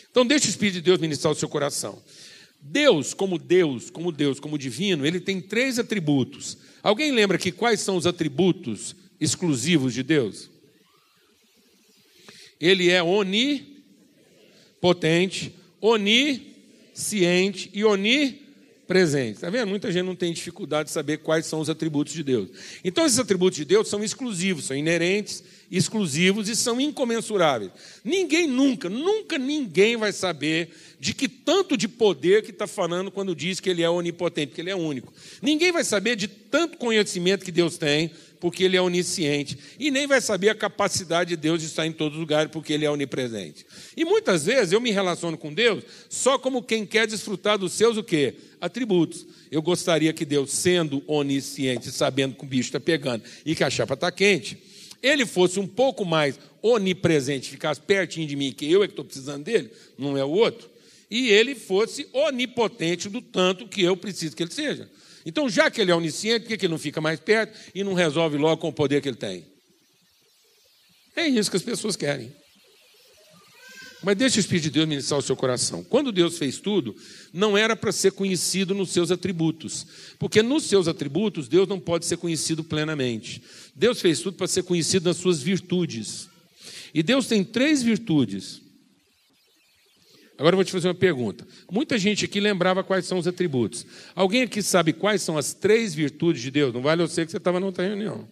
Então, 0.09 0.25
deixe 0.25 0.47
o 0.47 0.49
Espírito 0.49 0.75
de 0.75 0.81
Deus 0.81 0.99
ministrar 0.99 1.31
o 1.33 1.35
seu 1.35 1.49
coração. 1.49 2.01
Deus, 2.61 3.13
como 3.13 3.37
Deus, 3.37 3.89
como 3.89 4.11
Deus, 4.11 4.39
como 4.39 4.57
divino, 4.57 5.05
ele 5.05 5.19
tem 5.19 5.41
três 5.41 5.79
atributos. 5.79 6.57
Alguém 6.83 7.11
lembra 7.13 7.37
que 7.37 7.51
quais 7.51 7.79
são 7.79 7.95
os 7.95 8.05
atributos 8.05 8.93
exclusivos 9.17 9.93
de 9.93 10.03
Deus? 10.03 10.49
Ele 12.59 12.89
é 12.89 13.01
onipotente, 13.01 13.73
onisciente 15.79 17.71
e 17.73 17.85
onipresente. 17.85 19.35
Está 19.35 19.49
vendo? 19.49 19.69
Muita 19.69 19.89
gente 19.93 20.05
não 20.05 20.15
tem 20.15 20.33
dificuldade 20.33 20.89
de 20.89 20.93
saber 20.93 21.19
quais 21.19 21.45
são 21.45 21.61
os 21.61 21.69
atributos 21.69 22.13
de 22.13 22.21
Deus. 22.21 22.49
Então, 22.83 23.05
esses 23.05 23.17
atributos 23.17 23.55
de 23.55 23.63
Deus 23.63 23.87
são 23.87 24.03
exclusivos, 24.03 24.65
são 24.65 24.75
inerentes, 24.75 25.41
exclusivos 25.71 26.49
e 26.49 26.55
são 26.55 26.79
incomensuráveis. 26.79 27.71
Ninguém 28.03 28.47
nunca, 28.47 28.89
nunca 28.89 29.37
ninguém 29.37 29.97
vai 29.97 30.11
saber 30.11 30.69
de 30.99 31.13
que 31.13 31.27
tanto 31.27 31.75
de 31.75 31.87
poder 31.87 32.43
que 32.43 32.51
está 32.51 32.67
falando 32.67 33.11
quando 33.11 33.35
diz 33.35 33.59
que 33.59 33.69
ele 33.69 33.83
é 33.83 33.89
onipotente, 33.89 34.47
porque 34.47 34.61
ele 34.61 34.69
é 34.69 34.75
único. 34.75 35.13
Ninguém 35.41 35.71
vai 35.71 35.83
saber 35.83 36.15
de 36.15 36.27
tanto 36.27 36.77
conhecimento 36.77 37.43
que 37.43 37.51
Deus 37.51 37.77
tem, 37.77 38.11
porque 38.43 38.65
ele 38.65 38.75
é 38.75 38.81
onisciente. 38.81 39.57
E 39.79 39.89
nem 39.89 40.05
vai 40.05 40.19
saber 40.19 40.49
a 40.49 40.55
capacidade 40.55 41.29
de 41.29 41.37
Deus 41.37 41.61
de 41.61 41.67
estar 41.67 41.87
em 41.87 41.93
todos 41.93 42.15
os 42.15 42.19
lugares, 42.19 42.51
porque 42.51 42.73
ele 42.73 42.83
é 42.83 42.91
onipresente. 42.91 43.65
E 43.95 44.03
muitas 44.03 44.45
vezes 44.45 44.73
eu 44.73 44.81
me 44.81 44.91
relaciono 44.91 45.37
com 45.37 45.53
Deus 45.53 45.81
só 46.09 46.37
como 46.37 46.61
quem 46.61 46.85
quer 46.85 47.07
desfrutar 47.07 47.57
dos 47.57 47.71
seus 47.71 47.95
o 47.95 48.03
quê? 48.03 48.35
Atributos. 48.59 49.25
Eu 49.49 49.61
gostaria 49.61 50.11
que 50.11 50.25
Deus, 50.25 50.51
sendo 50.51 51.01
onisciente, 51.07 51.89
sabendo 51.89 52.35
que 52.35 52.43
o 52.43 52.47
bicho 52.47 52.67
está 52.67 52.81
pegando 52.81 53.23
e 53.45 53.55
que 53.55 53.63
a 53.63 53.69
chapa 53.69 53.93
está 53.93 54.11
quente, 54.11 54.57
ele 55.03 55.25
fosse 55.25 55.59
um 55.59 55.67
pouco 55.67 56.05
mais 56.05 56.39
onipresente, 56.61 57.49
ficasse 57.49 57.81
pertinho 57.81 58.25
de 58.25 58.37
mim, 58.37 58.53
que 58.53 58.71
eu 58.71 58.81
é 58.81 58.87
que 58.87 58.93
estou 58.93 59.03
precisando 59.03 59.43
dele, 59.43 59.69
não 59.97 60.17
é 60.17 60.23
o 60.23 60.29
outro, 60.29 60.69
e 61.11 61.29
ele 61.29 61.53
fosse 61.53 62.07
onipotente 62.13 63.09
do 63.09 63.21
tanto 63.21 63.67
que 63.67 63.83
eu 63.83 63.97
preciso 63.97 64.35
que 64.35 64.41
ele 64.41 64.51
seja. 64.53 64.89
Então, 65.25 65.49
já 65.49 65.69
que 65.69 65.81
ele 65.81 65.91
é 65.91 65.95
onisciente, 65.95 66.47
por 66.47 66.57
que 66.57 66.65
ele 66.65 66.71
não 66.71 66.79
fica 66.79 67.01
mais 67.01 67.19
perto 67.19 67.57
e 67.75 67.83
não 67.83 67.93
resolve 67.93 68.37
logo 68.37 68.61
com 68.61 68.69
o 68.69 68.73
poder 68.73 69.01
que 69.01 69.09
ele 69.09 69.17
tem? 69.17 69.45
É 71.15 71.27
isso 71.27 71.51
que 71.51 71.57
as 71.57 71.63
pessoas 71.63 71.95
querem. 71.95 72.33
Mas 74.03 74.17
deixa 74.17 74.37
o 74.37 74.39
Espírito 74.39 74.65
de 74.65 74.71
Deus 74.71 74.87
ministrar 74.87 75.19
o 75.19 75.23
seu 75.23 75.35
coração. 75.35 75.83
Quando 75.83 76.11
Deus 76.11 76.37
fez 76.37 76.59
tudo, 76.59 76.95
não 77.31 77.57
era 77.57 77.75
para 77.75 77.91
ser 77.91 78.11
conhecido 78.11 78.75
nos 78.75 78.89
seus 78.89 79.11
atributos. 79.11 79.87
Porque 80.19 80.43
nos 80.43 80.63
seus 80.63 80.87
atributos, 80.87 81.47
Deus 81.47 81.67
não 81.67 81.79
pode 81.79 82.05
ser 82.05 82.17
conhecido 82.17 82.63
plenamente. 82.63 83.41
Deus 83.73 84.01
fez 84.01 84.19
tudo 84.19 84.35
para 84.35 84.47
ser 84.47 84.63
conhecido 84.63 85.07
nas 85.07 85.17
suas 85.17 85.41
virtudes. 85.41 86.27
E 86.93 87.01
Deus 87.01 87.27
tem 87.27 87.43
três 87.43 87.81
virtudes 87.81 88.63
Agora 90.37 90.55
eu 90.55 90.57
vou 90.57 90.65
te 90.65 90.71
fazer 90.71 90.87
uma 90.87 90.95
pergunta. 90.95 91.47
Muita 91.71 91.97
gente 91.97 92.25
aqui 92.25 92.39
lembrava 92.39 92.83
quais 92.83 93.05
são 93.05 93.17
os 93.17 93.27
atributos. 93.27 93.85
Alguém 94.15 94.41
aqui 94.43 94.61
sabe 94.61 94.91
quais 94.91 95.21
são 95.21 95.37
as 95.37 95.53
três 95.53 95.93
virtudes 95.93 96.41
de 96.41 96.49
Deus? 96.49 96.73
Não 96.73 96.81
vale 96.81 97.03
eu 97.03 97.07
ser 97.07 97.25
que 97.25 97.31
você 97.31 97.37
estava 97.37 97.59
na 97.59 97.65
outra 97.65 97.85
reunião. 97.85 98.27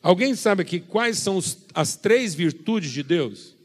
Alguém 0.00 0.36
sabe 0.36 0.62
aqui 0.62 0.78
quais 0.78 1.18
são 1.18 1.36
os, 1.36 1.58
as 1.74 1.96
três 1.96 2.34
virtudes 2.34 2.92
de 2.92 3.02
Deus? 3.02 3.55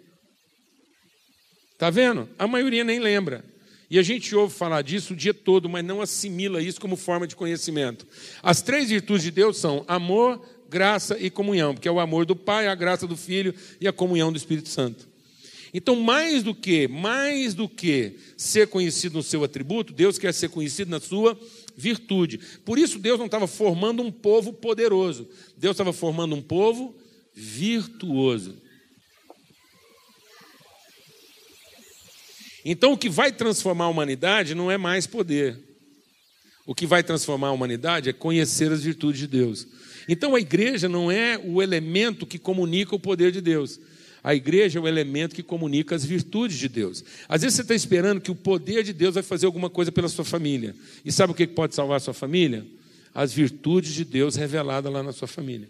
Está 1.82 1.90
vendo? 1.90 2.30
A 2.38 2.48
maioria 2.48 2.84
nem 2.84 3.00
lembra. 3.00 3.44
E 3.90 3.98
a 3.98 4.04
gente 4.04 4.36
ouve 4.36 4.54
falar 4.54 4.84
disso 4.84 5.14
o 5.14 5.16
dia 5.16 5.34
todo, 5.34 5.68
mas 5.68 5.84
não 5.84 6.00
assimila 6.00 6.62
isso 6.62 6.80
como 6.80 6.96
forma 6.96 7.26
de 7.26 7.36
conhecimento. 7.36 8.06
As 8.44 8.62
três 8.62 8.90
virtudes 8.90 9.24
de 9.24 9.32
Deus 9.32 9.58
são 9.58 9.84
amor, 9.88 10.40
graça 10.70 11.18
e 11.20 11.32
comunhão, 11.32 11.74
porque 11.74 11.88
é 11.88 11.92
o 11.92 12.00
amor 12.00 12.24
do 12.24 12.36
Pai, 12.36 12.68
a 12.68 12.76
graça 12.76 13.08
do 13.08 13.18
Filho 13.18 13.56
e 13.80 13.88
a 13.88 13.92
comunhão 13.92 14.32
do 14.32 14.38
Espírito 14.38 14.70
Santo. 14.70 15.10
Então, 15.74 15.96
mais 15.96 16.44
do 16.44 16.54
que, 16.54 16.88
mais 16.88 17.56
do 17.56 17.68
que 17.68 18.16
ser 18.38 18.68
conhecido 18.68 19.18
no 19.18 19.24
seu 19.24 19.44
atributo, 19.44 19.92
Deus 19.92 20.20
quer 20.20 20.36
ser 20.36 20.50
conhecido 20.50 20.92
na 20.92 21.00
sua 21.00 21.36
virtude. 21.76 22.40
Por 22.64 22.78
isso, 22.78 23.00
Deus 23.00 23.18
não 23.18 23.26
estava 23.26 23.48
formando 23.48 24.04
um 24.04 24.12
povo 24.12 24.54
poderoso, 24.54 25.28
Deus 25.58 25.74
estava 25.74 25.92
formando 25.92 26.36
um 26.36 26.44
povo 26.44 26.96
virtuoso. 27.34 28.70
Então, 32.64 32.94
o 32.94 32.98
que 32.98 33.10
vai 33.10 33.32
transformar 33.32 33.86
a 33.86 33.90
humanidade 33.90 34.54
não 34.54 34.70
é 34.70 34.78
mais 34.78 35.08
poder. 35.08 35.58
O 36.66 36.76
que 36.76 36.86
vai 36.86 37.04
transformar 37.04 37.48
a 37.48 37.52
humanidade 37.52 38.10
é 38.10 38.14
conhecer 38.14 38.72
as 38.72 38.84
virtudes 38.84 39.20
de 39.20 39.28
Deus. 39.28 39.68
Então, 40.08 40.36
a 40.36 40.40
igreja 40.40 40.88
não 40.88 41.12
é 41.12 41.40
o 41.44 41.62
elemento 41.62 42.26
que 42.26 42.38
comunica 42.38 42.96
o 42.96 43.00
poder 43.00 43.32
de 43.32 43.42
Deus. 43.42 43.80
A 44.24 44.36
igreja 44.36 44.78
é 44.78 44.82
o 44.82 44.88
elemento 44.88 45.34
que 45.34 45.42
comunica 45.42 45.96
as 45.96 46.06
virtudes 46.06 46.58
de 46.58 46.70
Deus. 46.70 47.04
Às 47.28 47.42
vezes 47.42 47.56
você 47.56 47.64
está 47.64 47.74
esperando 47.74 48.22
que 48.22 48.30
o 48.30 48.36
poder 48.36 48.84
de 48.84 48.94
Deus 48.94 49.16
vai 49.16 49.24
fazer 49.24 49.48
alguma 49.48 49.70
coisa 49.70 49.92
pela 49.92 50.08
sua 50.08 50.24
família. 50.24 50.76
E 51.04 51.12
sabe 51.12 51.32
o 51.32 51.36
que 51.36 51.48
pode 51.48 51.74
salvar 51.74 51.98
a 51.98 52.00
sua 52.00 52.14
família? 52.14 52.66
As 53.14 53.34
virtudes 53.34 53.94
de 53.94 54.06
Deus 54.06 54.36
reveladas 54.36 54.94
lá 54.94 55.02
na 55.02 55.12
sua 55.12 55.28
família. 55.28 55.68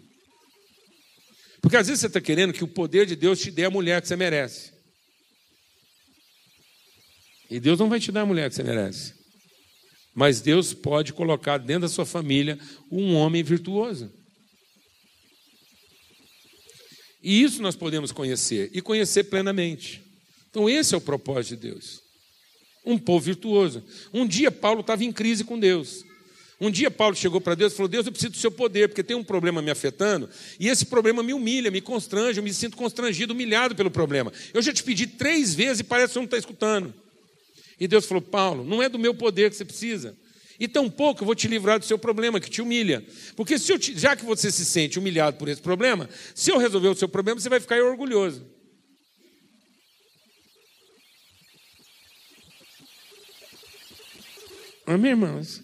Porque 1.62 1.76
às 1.76 1.86
vezes 1.86 2.00
você 2.00 2.08
está 2.08 2.20
querendo 2.20 2.52
que 2.52 2.62
o 2.62 2.68
poder 2.68 3.06
de 3.06 3.16
Deus 3.16 3.40
te 3.40 3.50
dê 3.50 3.64
a 3.64 3.70
mulher 3.70 4.02
que 4.02 4.08
você 4.08 4.16
merece. 4.16 4.71
E 7.52 7.60
Deus 7.60 7.78
não 7.78 7.90
vai 7.90 8.00
te 8.00 8.10
dar 8.10 8.22
a 8.22 8.26
mulher 8.26 8.48
que 8.48 8.56
você 8.56 8.62
merece. 8.62 9.12
Mas 10.14 10.40
Deus 10.40 10.72
pode 10.72 11.12
colocar 11.12 11.58
dentro 11.58 11.82
da 11.82 11.88
sua 11.88 12.06
família 12.06 12.58
um 12.90 13.14
homem 13.14 13.42
virtuoso. 13.42 14.10
E 17.22 17.42
isso 17.42 17.60
nós 17.60 17.76
podemos 17.76 18.10
conhecer 18.10 18.70
e 18.72 18.80
conhecer 18.80 19.24
plenamente. 19.24 20.02
Então, 20.50 20.68
esse 20.68 20.94
é 20.94 20.96
o 20.96 21.00
propósito 21.00 21.56
de 21.56 21.68
Deus. 21.68 22.00
Um 22.86 22.98
povo 22.98 23.26
virtuoso. 23.26 23.84
Um 24.14 24.26
dia 24.26 24.50
Paulo 24.50 24.80
estava 24.80 25.04
em 25.04 25.12
crise 25.12 25.44
com 25.44 25.58
Deus. 25.58 26.04
Um 26.58 26.70
dia 26.70 26.90
Paulo 26.90 27.14
chegou 27.14 27.40
para 27.40 27.54
Deus 27.54 27.74
e 27.74 27.76
falou: 27.76 27.88
Deus, 27.88 28.06
eu 28.06 28.12
preciso 28.12 28.32
do 28.32 28.38
seu 28.38 28.50
poder, 28.50 28.88
porque 28.88 29.02
tem 29.02 29.16
um 29.16 29.24
problema 29.24 29.60
me 29.60 29.70
afetando, 29.70 30.28
e 30.58 30.68
esse 30.68 30.86
problema 30.86 31.22
me 31.22 31.34
humilha, 31.34 31.70
me 31.70 31.80
constrange, 31.80 32.38
eu 32.38 32.44
me 32.44 32.52
sinto 32.52 32.76
constrangido, 32.76 33.34
humilhado 33.34 33.74
pelo 33.74 33.90
problema. 33.90 34.32
Eu 34.54 34.62
já 34.62 34.72
te 34.72 34.82
pedi 34.82 35.06
três 35.06 35.54
vezes 35.54 35.80
e 35.80 35.84
parece 35.84 36.08
que 36.08 36.12
você 36.14 36.18
não 36.18 36.24
está 36.24 36.38
escutando. 36.38 36.94
E 37.82 37.88
Deus 37.88 38.06
falou: 38.06 38.22
Paulo, 38.22 38.62
não 38.62 38.80
é 38.80 38.88
do 38.88 38.96
meu 38.96 39.12
poder 39.12 39.50
que 39.50 39.56
você 39.56 39.64
precisa, 39.64 40.16
e 40.60 40.68
tampouco 40.68 41.22
eu 41.22 41.26
vou 41.26 41.34
te 41.34 41.48
livrar 41.48 41.80
do 41.80 41.84
seu 41.84 41.98
problema, 41.98 42.38
que 42.38 42.48
te 42.48 42.62
humilha. 42.62 43.04
Porque 43.34 43.58
se 43.58 43.76
te, 43.76 43.98
já 43.98 44.14
que 44.14 44.24
você 44.24 44.52
se 44.52 44.64
sente 44.64 45.00
humilhado 45.00 45.36
por 45.36 45.48
esse 45.48 45.60
problema, 45.60 46.08
se 46.32 46.52
eu 46.52 46.58
resolver 46.58 46.86
o 46.86 46.94
seu 46.94 47.08
problema, 47.08 47.40
você 47.40 47.48
vai 47.48 47.58
ficar 47.58 47.82
orgulhoso. 47.82 48.46
Amém, 54.86 55.10
irmãos? 55.10 55.60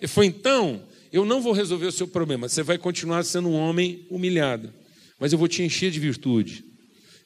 E 0.00 0.06
foi 0.06 0.24
então, 0.24 0.82
eu 1.12 1.26
não 1.26 1.42
vou 1.42 1.52
resolver 1.52 1.84
o 1.84 1.92
seu 1.92 2.08
problema, 2.08 2.48
você 2.48 2.62
vai 2.62 2.78
continuar 2.78 3.26
sendo 3.26 3.50
um 3.50 3.56
homem 3.56 4.06
humilhado, 4.08 4.72
mas 5.18 5.34
eu 5.34 5.38
vou 5.38 5.48
te 5.48 5.62
encher 5.62 5.90
de 5.90 6.00
virtude. 6.00 6.69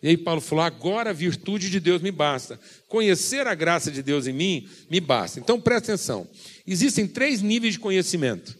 E 0.04 0.08
aí 0.08 0.18
Paulo 0.18 0.42
falou: 0.42 0.62
agora 0.62 1.08
a 1.08 1.14
virtude 1.14 1.70
de 1.70 1.80
Deus 1.80 2.02
me 2.02 2.10
basta. 2.10 2.60
Conhecer 2.88 3.46
a 3.46 3.54
graça 3.54 3.90
de 3.90 4.02
Deus 4.02 4.26
em 4.26 4.34
mim 4.34 4.68
me 4.90 5.00
basta. 5.00 5.40
Então 5.40 5.58
presta 5.58 5.92
atenção. 5.92 6.28
Existem 6.66 7.06
três 7.06 7.40
níveis 7.40 7.72
de 7.72 7.80
conhecimento. 7.80 8.54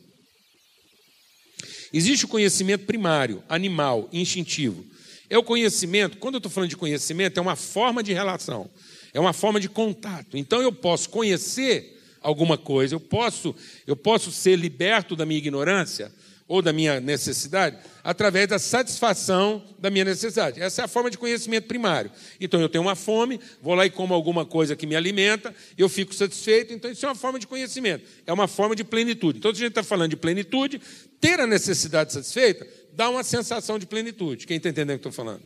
Existe 1.92 2.24
o 2.24 2.28
conhecimento 2.28 2.86
primário, 2.86 3.44
animal, 3.46 4.08
instintivo. 4.10 4.86
É 5.28 5.36
o 5.36 5.42
conhecimento, 5.42 6.16
quando 6.16 6.36
eu 6.36 6.38
estou 6.38 6.50
falando 6.50 6.70
de 6.70 6.78
conhecimento, 6.78 7.36
é 7.36 7.42
uma 7.42 7.56
forma 7.56 8.02
de 8.02 8.14
relação, 8.14 8.70
é 9.12 9.20
uma 9.20 9.34
forma 9.34 9.60
de 9.60 9.68
contato. 9.68 10.38
Então 10.38 10.62
eu 10.62 10.72
posso 10.72 11.10
conhecer 11.10 12.00
alguma 12.22 12.56
coisa, 12.56 12.94
eu 12.94 13.00
posso, 13.00 13.54
eu 13.86 13.94
posso 13.94 14.32
ser 14.32 14.56
liberto 14.56 15.14
da 15.14 15.26
minha 15.26 15.38
ignorância 15.38 16.10
ou 16.46 16.60
da 16.60 16.72
minha 16.72 17.00
necessidade 17.00 17.78
através 18.02 18.46
da 18.48 18.58
satisfação 18.58 19.64
da 19.78 19.90
minha 19.90 20.04
necessidade. 20.04 20.60
Essa 20.60 20.82
é 20.82 20.84
a 20.84 20.88
forma 20.88 21.10
de 21.10 21.16
conhecimento 21.16 21.66
primário. 21.66 22.10
Então 22.38 22.60
eu 22.60 22.68
tenho 22.68 22.82
uma 22.82 22.94
fome, 22.94 23.40
vou 23.62 23.74
lá 23.74 23.86
e 23.86 23.90
como 23.90 24.12
alguma 24.12 24.44
coisa 24.44 24.76
que 24.76 24.86
me 24.86 24.94
alimenta, 24.94 25.54
eu 25.76 25.88
fico 25.88 26.14
satisfeito, 26.14 26.72
então 26.72 26.90
isso 26.90 27.04
é 27.06 27.08
uma 27.08 27.14
forma 27.14 27.38
de 27.38 27.46
conhecimento, 27.46 28.04
é 28.26 28.32
uma 28.32 28.46
forma 28.46 28.76
de 28.76 28.84
plenitude. 28.84 29.38
Então, 29.38 29.54
se 29.54 29.60
a 29.60 29.64
gente 29.64 29.70
está 29.70 29.82
falando 29.82 30.10
de 30.10 30.16
plenitude, 30.16 30.80
ter 31.20 31.40
a 31.40 31.46
necessidade 31.46 32.12
satisfeita 32.12 32.66
dá 32.92 33.08
uma 33.08 33.24
sensação 33.24 33.78
de 33.78 33.86
plenitude. 33.86 34.46
Quem 34.46 34.58
está 34.58 34.68
entendendo 34.68 34.96
o 34.96 35.00
que 35.00 35.08
estou 35.08 35.12
falando? 35.12 35.42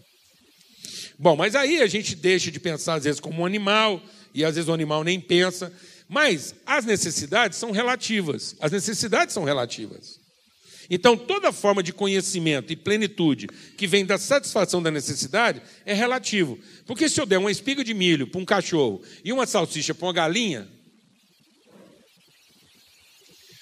Bom, 1.19 1.35
mas 1.35 1.55
aí 1.55 1.81
a 1.81 1.87
gente 1.87 2.15
deixa 2.15 2.51
de 2.51 2.61
pensar, 2.61 2.95
às 2.95 3.05
vezes, 3.05 3.21
como 3.21 3.43
um 3.43 3.47
animal, 3.47 4.01
e 4.35 4.45
às 4.45 4.55
vezes 4.55 4.69
o 4.69 4.73
animal 4.73 5.03
nem 5.03 5.21
pensa. 5.21 5.73
Mas 6.09 6.55
as 6.65 6.85
necessidades 6.85 7.59
são 7.59 7.71
relativas. 7.71 8.55
As 8.61 8.71
necessidades 8.71 9.35
são 9.35 9.45
relativas. 9.45 10.18
Então, 10.91 11.17
toda 11.17 11.53
forma 11.53 11.83
de 11.83 11.93
conhecimento 11.93 12.73
e 12.73 12.77
plenitude 12.77 13.47
que 13.77 13.87
vem 13.87 14.07
da 14.07 14.17
satisfação 14.17 14.83
da 14.83 14.91
necessidade 14.91 15.61
é 15.85 15.93
relativo. 15.93 16.59
Porque 16.87 17.09
se 17.09 17.21
eu 17.21 17.27
der 17.27 17.39
uma 17.39 17.51
espiga 17.51 17.85
de 17.85 17.93
milho 17.93 18.27
para 18.27 18.41
um 18.41 18.45
cachorro 18.45 19.03
e 19.23 19.33
uma 19.33 19.47
salsicha 19.47 19.95
para 19.95 20.07
uma 20.07 20.13
galinha, 20.15 20.67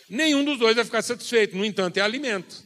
nenhum 0.09 0.45
dos 0.45 0.59
dois 0.59 0.77
vai 0.77 0.85
ficar 0.85 1.03
satisfeito. 1.03 1.57
No 1.57 1.65
entanto, 1.65 1.97
é 1.97 2.01
alimento. 2.01 2.65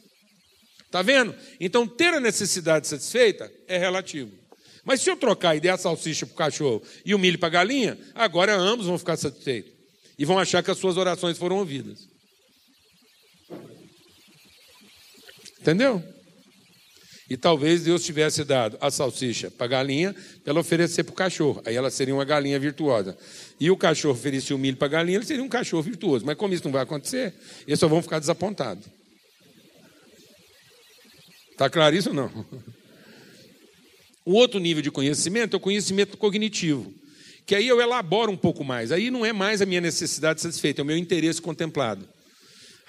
Tá 0.91 1.01
vendo? 1.01 1.35
Então, 1.59 1.87
ter 1.87 2.13
a 2.13 2.21
necessidade 2.21 2.87
satisfeita 2.87 3.51
é 3.67 3.79
relativo. 3.79 4.33
Mas 4.85 5.01
se 5.01 5.11
eu 5.11 5.17
trocar 5.17 5.57
e 5.57 5.61
der 5.61 5.71
a 5.71 5.79
salsicha 5.79 6.27
para 6.27 6.35
o 6.35 6.37
cachorro 6.37 6.83
e 7.05 7.15
o 7.15 7.19
milho 7.19 7.39
para 7.39 7.47
a 7.47 7.51
galinha, 7.51 7.99
agora 8.15 8.55
ambos 8.55 8.87
vão 8.87 8.99
ficar 8.99 9.17
satisfeitos. 9.17 9.73
E 10.19 10.25
vão 10.27 10.39
achar 10.39 10.63
que 10.63 10.71
as 10.71 10.77
suas 10.77 10.99
orações 10.99 11.39
foram 11.39 11.57
ouvidas. 11.57 12.11
Entendeu? 15.61 16.03
E 17.31 17.37
talvez 17.37 17.85
Deus 17.85 18.05
tivesse 18.05 18.43
dado 18.43 18.77
a 18.81 18.91
salsicha 18.91 19.53
para 19.53 19.67
a 19.67 19.69
galinha 19.69 20.13
para 20.43 20.51
ela 20.51 20.59
oferecer 20.59 21.05
para 21.05 21.13
o 21.13 21.15
cachorro. 21.15 21.63
Aí 21.65 21.77
ela 21.77 21.89
seria 21.89 22.13
uma 22.13 22.25
galinha 22.25 22.59
virtuosa. 22.59 23.17
E 23.61 23.71
o 23.71 23.77
cachorro 23.77 24.15
oferecia 24.15 24.57
o 24.57 24.59
milho 24.59 24.77
para 24.77 24.87
a 24.87 24.91
galinha, 24.91 25.19
ele 25.19 25.25
seria 25.25 25.45
um 25.45 25.49
cachorro 25.49 25.83
virtuoso. 25.83 26.27
Mas 26.27 26.37
como 26.37 26.53
isso 26.53 26.65
não 26.65 26.73
vai 26.73 26.83
acontecer, 26.83 27.33
eles 27.69 27.79
só 27.79 27.87
vão 27.87 28.03
ficar 28.03 28.19
desapontados. 28.19 28.85
Está 31.53 31.71
claro 31.71 31.95
isso 31.95 32.09
ou 32.09 32.15
não? 32.17 32.47
O 34.25 34.33
outro 34.33 34.59
nível 34.59 34.83
de 34.83 34.91
conhecimento 34.91 35.55
é 35.55 35.57
o 35.57 35.61
conhecimento 35.61 36.17
cognitivo. 36.17 36.93
Que 37.47 37.55
aí 37.55 37.69
eu 37.69 37.81
elaboro 37.81 38.33
um 38.33 38.37
pouco 38.37 38.65
mais. 38.65 38.91
Aí 38.91 39.09
não 39.11 39.25
é 39.25 39.33
mais 39.33 39.63
a 39.63 39.67
minha 39.67 39.81
necessidade 39.81 40.41
satisfeita, 40.41 40.81
é 40.81 40.83
o 40.83 40.87
meu 40.87 40.97
interesse 40.97 41.41
contemplado. 41.41 42.09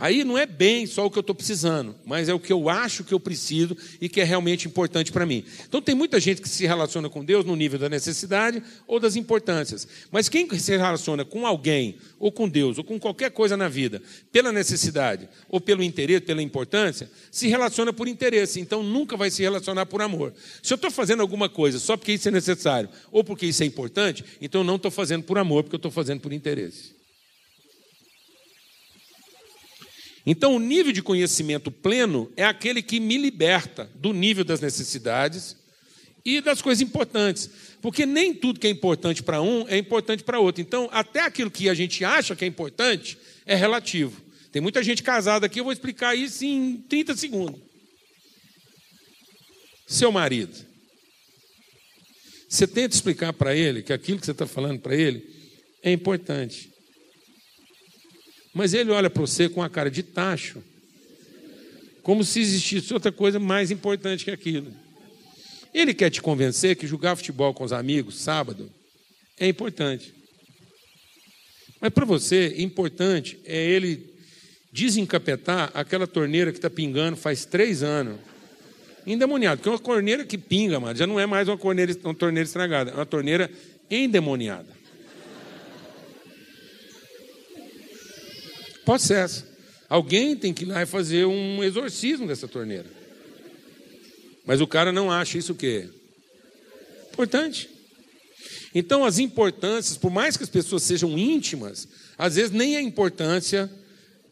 Aí 0.01 0.23
não 0.23 0.35
é 0.35 0.47
bem 0.47 0.87
só 0.87 1.05
o 1.05 1.11
que 1.11 1.19
eu 1.19 1.21
estou 1.21 1.35
precisando, 1.35 1.93
mas 2.03 2.27
é 2.27 2.33
o 2.33 2.39
que 2.39 2.51
eu 2.51 2.69
acho 2.69 3.03
que 3.03 3.13
eu 3.13 3.19
preciso 3.19 3.77
e 4.01 4.09
que 4.09 4.19
é 4.19 4.23
realmente 4.23 4.67
importante 4.67 5.11
para 5.11 5.27
mim. 5.27 5.45
Então 5.69 5.79
tem 5.79 5.93
muita 5.93 6.19
gente 6.19 6.41
que 6.41 6.49
se 6.49 6.65
relaciona 6.65 7.07
com 7.07 7.23
Deus 7.23 7.45
no 7.45 7.55
nível 7.55 7.77
da 7.77 7.87
necessidade 7.87 8.63
ou 8.87 8.99
das 8.99 9.15
importâncias. 9.15 9.87
Mas 10.09 10.27
quem 10.27 10.49
se 10.57 10.75
relaciona 10.75 11.23
com 11.23 11.45
alguém, 11.45 11.97
ou 12.17 12.31
com 12.31 12.49
Deus, 12.49 12.79
ou 12.79 12.83
com 12.83 12.99
qualquer 12.99 13.29
coisa 13.29 13.55
na 13.55 13.69
vida, 13.69 14.01
pela 14.31 14.51
necessidade, 14.51 15.29
ou 15.47 15.61
pelo 15.61 15.83
interesse, 15.83 16.21
pela 16.21 16.41
importância, 16.41 17.07
se 17.29 17.47
relaciona 17.47 17.93
por 17.93 18.07
interesse. 18.07 18.59
Então 18.59 18.81
nunca 18.81 19.15
vai 19.15 19.29
se 19.29 19.43
relacionar 19.43 19.85
por 19.85 20.01
amor. 20.01 20.33
Se 20.63 20.73
eu 20.73 20.77
estou 20.77 20.89
fazendo 20.89 21.21
alguma 21.21 21.47
coisa 21.47 21.77
só 21.77 21.95
porque 21.95 22.13
isso 22.13 22.27
é 22.27 22.31
necessário, 22.31 22.89
ou 23.11 23.23
porque 23.23 23.45
isso 23.45 23.61
é 23.61 23.67
importante, 23.67 24.25
então 24.41 24.61
eu 24.61 24.65
não 24.65 24.77
estou 24.77 24.89
fazendo 24.89 25.21
por 25.21 25.37
amor, 25.37 25.61
porque 25.61 25.75
eu 25.75 25.77
estou 25.77 25.91
fazendo 25.91 26.21
por 26.21 26.33
interesse. 26.33 27.00
Então, 30.25 30.55
o 30.55 30.59
nível 30.59 30.91
de 30.91 31.01
conhecimento 31.01 31.71
pleno 31.71 32.31
é 32.35 32.45
aquele 32.45 32.81
que 32.81 32.99
me 32.99 33.17
liberta 33.17 33.89
do 33.95 34.13
nível 34.13 34.43
das 34.43 34.61
necessidades 34.61 35.55
e 36.23 36.39
das 36.41 36.61
coisas 36.61 36.81
importantes. 36.81 37.49
Porque 37.81 38.05
nem 38.05 38.33
tudo 38.33 38.59
que 38.59 38.67
é 38.67 38.69
importante 38.69 39.23
para 39.23 39.41
um 39.41 39.67
é 39.67 39.77
importante 39.77 40.23
para 40.23 40.39
outro. 40.39 40.61
Então, 40.61 40.87
até 40.91 41.21
aquilo 41.21 41.49
que 41.49 41.69
a 41.69 41.73
gente 41.73 42.05
acha 42.05 42.35
que 42.35 42.45
é 42.45 42.47
importante 42.47 43.17
é 43.45 43.55
relativo. 43.55 44.21
Tem 44.51 44.61
muita 44.61 44.83
gente 44.83 45.01
casada 45.01 45.45
aqui, 45.45 45.59
eu 45.59 45.63
vou 45.63 45.73
explicar 45.73 46.15
isso 46.15 46.45
em 46.45 46.77
30 46.77 47.15
segundos. 47.15 47.61
Seu 49.87 50.11
marido. 50.11 50.53
Você 52.47 52.67
tenta 52.67 52.93
explicar 52.93 53.33
para 53.33 53.55
ele 53.55 53.81
que 53.81 53.93
aquilo 53.93 54.19
que 54.19 54.25
você 54.25 54.31
está 54.31 54.45
falando 54.45 54.79
para 54.79 54.95
ele 54.95 55.25
é 55.81 55.91
importante. 55.91 56.70
Mas 58.53 58.73
ele 58.73 58.91
olha 58.91 59.09
para 59.09 59.21
você 59.21 59.47
com 59.47 59.63
a 59.63 59.69
cara 59.69 59.89
de 59.89 60.03
tacho, 60.03 60.61
como 62.03 62.23
se 62.23 62.39
existisse 62.39 62.93
outra 62.93 63.11
coisa 63.11 63.39
mais 63.39 63.71
importante 63.71 64.25
que 64.25 64.31
aquilo. 64.31 64.71
Ele 65.73 65.93
quer 65.93 66.09
te 66.09 66.21
convencer 66.21 66.75
que 66.75 66.85
jogar 66.85 67.15
futebol 67.15 67.53
com 67.53 67.63
os 67.63 67.71
amigos 67.71 68.19
sábado 68.19 68.69
é 69.39 69.47
importante. 69.47 70.13
Mas 71.79 71.91
para 71.91 72.05
você, 72.05 72.55
importante 72.57 73.39
é 73.45 73.57
ele 73.57 74.11
desencapetar 74.71 75.71
aquela 75.73 76.05
torneira 76.05 76.51
que 76.51 76.57
está 76.57 76.69
pingando 76.69 77.17
faz 77.17 77.45
três 77.45 77.83
anos. 77.83 78.17
Endemoniado, 79.05 79.57
porque 79.57 79.69
é 79.69 79.71
uma 79.71 79.79
torneira 79.79 80.23
que 80.23 80.37
pinga, 80.37 80.79
mano, 80.79 80.95
já 80.95 81.07
não 81.07 81.19
é 81.19 81.25
mais 81.25 81.47
uma, 81.47 81.57
torneira, 81.57 81.95
uma 82.03 82.13
torneira 82.13 82.45
estragada, 82.45 82.91
é 82.91 82.93
uma 82.93 83.05
torneira 83.05 83.49
endemoniada. 83.89 84.80
Essa. 88.87 89.47
Alguém 89.87 90.35
tem 90.35 90.53
que 90.53 90.63
ir 90.63 90.67
lá 90.67 90.81
e 90.81 90.85
fazer 90.85 91.25
um 91.25 91.63
exorcismo 91.63 92.27
dessa 92.27 92.47
torneira. 92.47 92.85
Mas 94.45 94.61
o 94.61 94.67
cara 94.67 94.91
não 94.91 95.11
acha 95.11 95.37
isso 95.37 95.53
o 95.53 95.55
quê? 95.55 95.87
Importante. 97.11 97.69
Então, 98.73 99.03
as 99.03 99.19
importâncias, 99.19 99.97
por 99.97 100.09
mais 100.09 100.37
que 100.37 100.43
as 100.43 100.49
pessoas 100.49 100.83
sejam 100.83 101.17
íntimas, 101.17 101.87
às 102.17 102.35
vezes 102.35 102.51
nem 102.51 102.77
a 102.77 102.81
importância 102.81 103.69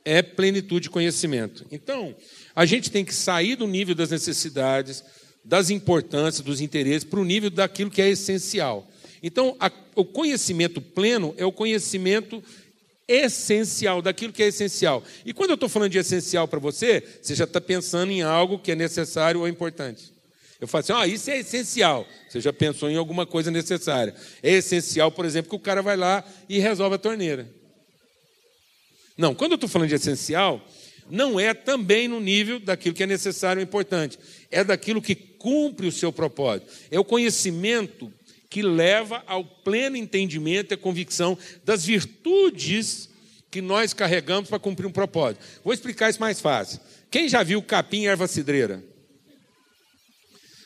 é 0.06 0.22
plenitude 0.22 0.84
de 0.84 0.90
conhecimento. 0.90 1.66
Então, 1.72 2.16
a 2.56 2.66
gente 2.66 2.90
tem 2.90 3.04
que 3.04 3.14
sair 3.14 3.56
do 3.56 3.68
nível 3.68 3.94
das 3.94 4.10
necessidades, 4.10 5.04
das 5.44 5.70
importâncias, 5.70 6.44
dos 6.44 6.62
interesses, 6.62 7.04
para 7.04 7.20
o 7.20 7.26
nível 7.26 7.50
daquilo 7.50 7.92
que 7.92 8.02
é 8.02 8.10
essencial. 8.10 8.90
Então, 9.22 9.56
a, 9.60 9.70
o 9.96 10.06
conhecimento 10.06 10.82
pleno 10.82 11.34
é 11.38 11.46
o 11.46 11.52
conhecimento 11.52 12.42
essencial, 13.10 14.04
daquilo 14.04 14.32
que 14.32 14.44
é 14.44 14.48
essencial. 14.48 15.04
E 15.26 15.34
quando 15.34 15.50
eu 15.50 15.56
estou 15.56 15.68
falando 15.68 15.92
de 15.92 15.98
essencial 15.98 16.48
para 16.48 16.60
você, 16.60 17.04
você 17.20 17.34
já 17.34 17.46
está 17.46 17.60
pensando 17.60 18.12
em 18.12 18.22
algo 18.22 18.60
que 18.60 18.72
é 18.72 18.76
necessário 18.76 19.42
ou 19.42 19.48
importante. 19.48 20.14
Eu 20.62 20.68
falo 20.68 20.82
assim, 20.82 20.94
ah, 20.94 21.08
isso 21.08 21.32
é 21.32 21.40
essencial. 21.40 22.06
Você 22.30 22.40
já 22.40 22.54
pensou 22.54 22.90
em 22.90 22.98
alguma 22.98 23.26
coisa 23.26 23.50
necessária. 23.50 24.14
É 24.44 24.52
essencial, 24.52 25.12
por 25.12 25.26
exemplo, 25.26 25.50
que 25.50 25.56
o 25.56 25.60
cara 25.60 25.82
vai 25.82 25.98
lá 25.98 26.24
e 26.48 26.60
resolve 26.60 26.96
a 26.96 27.00
torneira. 27.00 27.50
Não, 29.18 29.34
quando 29.34 29.54
eu 29.54 29.56
estou 29.56 29.70
falando 29.70 29.90
de 29.90 29.96
essencial, 29.96 30.64
não 31.10 31.40
é 31.40 31.54
também 31.54 32.08
no 32.08 32.20
nível 32.20 32.60
daquilo 32.60 32.94
que 32.94 33.04
é 33.04 33.08
necessário 33.08 33.60
ou 33.60 33.64
importante. 33.64 34.20
É 34.52 34.64
daquilo 34.64 35.02
que 35.02 35.16
cumpre 35.16 35.88
o 35.88 35.92
seu 35.92 36.12
propósito. 36.12 36.72
É 36.92 37.00
o 37.00 37.06
conhecimento 37.06 38.14
que 38.50 38.62
leva 38.62 39.24
ao 39.28 39.46
pleno 39.46 39.96
entendimento 39.96 40.74
e 40.74 40.78
convicção 40.78 41.38
das 41.64 41.86
virtudes 41.86 43.10
que 43.52 43.62
nós 43.62 43.94
carregamos 43.94 44.50
para 44.50 44.60
cumprir 44.60 44.88
um 44.88 44.92
propósito. 44.92 45.44
Vou 45.64 45.74
explicar 45.74 46.10
isso 46.10 46.20
mais 46.20 46.40
fácil. 46.40 46.80
Quem 47.12 47.30
já 47.30 47.44
viu 47.44 47.62
capim 47.62 48.02
e 48.02 48.08
erva 48.08 48.28
cidreira? 48.28 48.84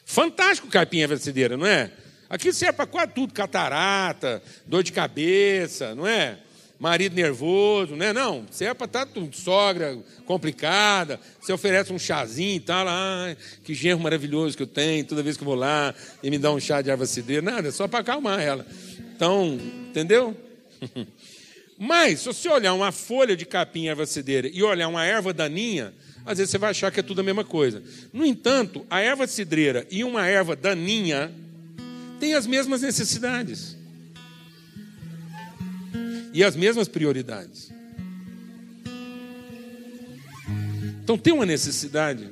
Fantástico 0.06 0.68
capim 0.68 0.98
e 0.98 1.04
erva 1.04 1.18
cidreira, 1.18 1.58
não 1.58 1.66
é? 1.66 1.92
Aquilo 2.30 2.54
serve 2.54 2.74
para 2.74 2.88
quase 2.88 3.12
tudo, 3.14 3.34
catarata, 3.34 4.42
dor 4.66 4.84
de 4.84 4.92
cabeça, 4.92 5.94
não 5.94 6.08
é? 6.08 6.40
Marido 6.80 7.16
nervoso, 7.16 7.96
né? 7.96 8.12
Não, 8.12 8.46
você 8.50 8.66
é 8.66 8.74
para 8.74 8.86
estar 8.86 9.06
tá 9.06 9.22
sogra 9.32 9.98
complicada, 10.26 11.20
você 11.40 11.54
oferece 11.54 11.94
um 11.94 12.00
chazinho 12.00 12.58
e 12.58 12.60
tal, 12.60 12.86
ah, 12.88 13.36
que 13.64 13.74
genro 13.74 14.02
maravilhoso 14.02 14.58
que 14.58 14.64
eu 14.64 14.68
tenho, 14.68 15.06
toda 15.06 15.24
vez 15.24 15.38
que 15.38 15.44
eu 15.44 15.48
vou 15.48 15.56
lá 15.56 15.94
e 16.22 16.30
me 16.30 16.38
dá 16.38 16.52
um 16.52 16.60
chá 16.60 16.82
de 16.82 16.90
erva 16.90 17.06
cidreira, 17.06 17.42
nada, 17.42 17.70
é 17.70 17.72
só 17.72 17.88
para 17.88 18.00
acalmar 18.00 18.40
ela. 18.42 18.66
Então, 19.16 19.60
entendeu? 19.90 20.36
Mas, 21.78 22.20
se 22.20 22.26
você 22.26 22.50
olhar 22.50 22.74
uma 22.74 22.92
folha 22.92 23.36
de 23.36 23.46
capim 23.46 23.88
erva 23.88 24.06
cidreira 24.06 24.50
e 24.52 24.64
olhar 24.64 24.88
uma 24.88 25.06
erva 25.06 25.34
daninha, 25.34 25.94
às 26.26 26.38
vezes 26.38 26.52
você 26.52 26.58
vai 26.58 26.72
achar 26.72 26.92
que 26.92 27.00
é 27.00 27.04
tudo 27.04 27.22
a 27.22 27.24
mesma 27.24 27.44
coisa. 27.44 27.84
No 28.12 28.26
entanto, 28.26 28.86
a 28.90 29.02
erva 29.02 29.28
cidreira 29.28 29.86
e 29.90 30.04
uma 30.04 30.26
erva 30.28 30.56
daninha 30.56 31.32
têm 32.20 32.36
as 32.36 32.48
mesmas 32.48 32.82
necessidades 32.82 33.83
e 36.34 36.44
as 36.44 36.56
mesmas 36.56 36.88
prioridades. 36.88 37.72
Então 41.04 41.18
tem 41.18 41.32
uma 41.32 41.46
necessidade 41.46 42.30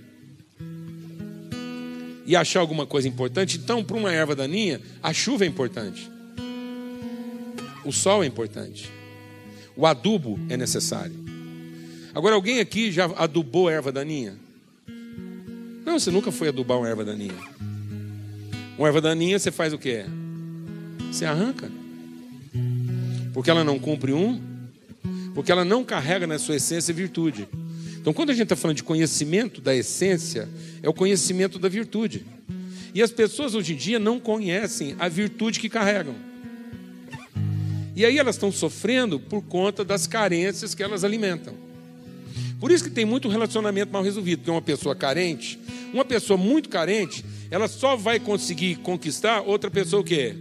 e 2.26 2.36
achar 2.36 2.62
alguma 2.62 2.86
coisa 2.86 3.08
importante, 3.08 3.58
então 3.58 3.84
para 3.84 3.98
uma 3.98 4.12
erva 4.12 4.36
daninha, 4.36 4.82
a 5.04 5.14
chuva 5.14 5.44
é 5.44 5.48
importante. 5.48 6.10
O 7.84 7.92
sol 7.92 8.24
é 8.24 8.28
importante. 8.28 8.90
O 9.76 9.86
adubo 9.86 10.40
é 10.50 10.58
necessário. 10.58 11.16
Agora 12.14 12.36
alguém 12.36 12.60
aqui 12.60 12.92
já 12.92 13.06
adubou 13.18 13.70
erva 13.70 13.92
daninha? 13.92 14.36
Não, 15.86 16.00
você 16.00 16.12
nunca 16.12 16.32
foi 16.32 16.48
adubar 16.48 16.78
uma 16.78 16.88
erva 16.88 17.04
daninha. 17.04 17.38
Uma 18.78 18.88
erva 18.88 19.02
daninha 19.02 19.38
você 19.38 19.52
faz 19.52 19.74
o 19.74 19.78
quê? 19.78 20.06
Você 21.12 21.26
arranca. 21.26 21.81
Porque 23.34 23.50
ela 23.50 23.64
não 23.64 23.80
cumpre 23.80 24.14
um, 24.14 24.42
porque 25.34 25.52
ela 25.52 25.64
não 25.64 25.84
carrega 25.84 26.28
na 26.28 26.38
sua 26.38 26.56
essência 26.56 26.94
virtude. 26.94 27.48
Então, 28.00 28.14
quando 28.14 28.32
a 28.32 28.34
gente 28.34 28.44
está 28.44 28.56
falando 28.56 28.78
de 28.78 28.84
conhecimento 28.84 29.62
da 29.62 29.76
essência, 29.76 30.50
é 30.82 30.90
o 30.90 30.94
conhecimento 30.94 31.60
da 31.60 31.70
virtude. 31.70 32.26
E 32.94 33.02
as 33.02 33.12
pessoas 33.12 33.56
hoje 33.56 33.74
em 33.74 33.78
dia 33.78 34.00
não 34.00 34.20
conhecem 34.20 34.96
a 35.00 35.08
virtude 35.08 35.60
que 35.60 35.70
carregam. 35.70 36.16
E 37.96 38.06
aí 38.06 38.18
elas 38.18 38.36
estão 38.36 38.52
sofrendo 38.52 39.20
por 39.20 39.42
conta 39.44 39.86
das 39.86 40.08
carências 40.08 40.74
que 40.74 40.82
elas 40.82 41.04
alimentam. 41.04 41.54
Por 42.60 42.72
isso 42.72 42.84
que 42.84 42.90
tem 42.90 43.06
muito 43.06 43.28
relacionamento 43.28 43.92
mal 43.92 44.04
resolvido, 44.04 44.40
porque 44.40 44.52
uma 44.52 44.62
pessoa 44.62 44.96
carente, 44.96 45.60
uma 45.94 46.06
pessoa 46.06 46.38
muito 46.38 46.70
carente, 46.70 47.26
ela 47.50 47.68
só 47.68 47.96
vai 47.96 48.20
conseguir 48.20 48.76
conquistar 48.78 49.42
outra 49.42 49.70
pessoa 49.70 50.02
o 50.02 50.06
quê? 50.06 50.36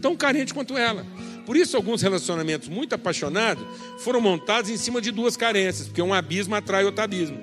Tão 0.00 0.16
carente 0.16 0.54
quanto 0.54 0.76
ela. 0.76 1.06
Por 1.48 1.56
isso, 1.56 1.78
alguns 1.78 2.02
relacionamentos 2.02 2.68
muito 2.68 2.94
apaixonados 2.94 3.64
foram 4.00 4.20
montados 4.20 4.70
em 4.70 4.76
cima 4.76 5.00
de 5.00 5.10
duas 5.10 5.34
carências, 5.34 5.88
porque 5.88 6.02
um 6.02 6.12
abismo 6.12 6.54
atrai 6.54 6.84
outro 6.84 7.02
abismo. 7.02 7.40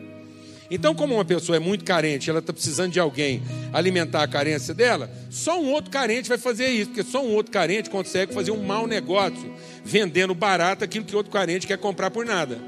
Então, 0.69 0.93
como 0.93 1.15
uma 1.15 1.25
pessoa 1.25 1.55
é 1.55 1.59
muito 1.59 1.83
carente, 1.83 2.29
ela 2.29 2.37
está 2.37 2.53
precisando 2.53 2.91
de 2.91 2.99
alguém 2.99 3.41
alimentar 3.73 4.21
a 4.21 4.27
carência 4.27 4.75
dela, 4.75 5.09
só 5.31 5.59
um 5.59 5.71
outro 5.71 5.89
carente 5.89 6.29
vai 6.29 6.37
fazer 6.37 6.67
isso, 6.67 6.91
porque 6.91 7.01
só 7.01 7.25
um 7.25 7.33
outro 7.33 7.51
carente 7.51 7.89
consegue 7.89 8.31
fazer 8.31 8.51
um 8.51 8.63
mau 8.63 8.85
negócio, 8.85 9.51
vendendo 9.83 10.35
barato 10.35 10.83
aquilo 10.83 11.03
que 11.03 11.15
outro 11.15 11.31
carente 11.31 11.65
quer 11.65 11.79
comprar 11.79 12.11
por 12.11 12.27
nada. 12.27 12.59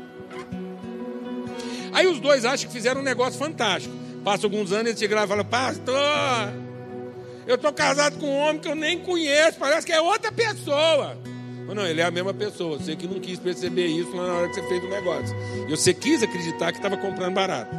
Aí 1.94 2.08
os 2.08 2.20
dois 2.20 2.46
acham 2.46 2.68
que 2.68 2.74
fizeram 2.74 3.02
um 3.02 3.04
negócio 3.04 3.38
fantástico. 3.38 3.94
Passa 4.24 4.48
alguns 4.48 4.72
anos 4.72 4.88
e 4.88 4.90
ele 4.90 4.98
chega 4.98 5.16
lá 5.16 5.26
e 5.26 5.28
fala: 5.28 5.44
Pastor, 5.44 6.67
eu 7.48 7.56
estou 7.56 7.72
casado 7.72 8.18
com 8.20 8.28
um 8.28 8.38
homem 8.38 8.60
que 8.60 8.68
eu 8.68 8.76
nem 8.76 9.00
conheço, 9.00 9.58
parece 9.58 9.88
que 9.88 9.94
é 9.94 10.02
outra 10.02 10.32
pessoa. 10.32 11.18
Não, 11.66 11.74
não, 11.74 11.86
ele 11.86 12.02
é 12.02 12.04
a 12.04 12.12
mesma 12.12 12.34
pessoa. 12.34 12.78
Você 12.78 12.96
que 12.96 13.08
não 13.08 13.20
quis 13.20 13.40
perceber 13.40 13.88
isso 13.88 14.14
na 14.16 14.24
hora 14.24 14.50
que 14.50 14.56
você 14.56 14.68
fez 14.68 14.84
o 14.84 14.88
negócio. 14.88 15.36
E 15.68 15.70
você 15.70 15.94
quis 15.94 16.22
acreditar 16.22 16.72
que 16.72 16.78
estava 16.78 16.98
comprando 16.98 17.34
barato. 17.34 17.76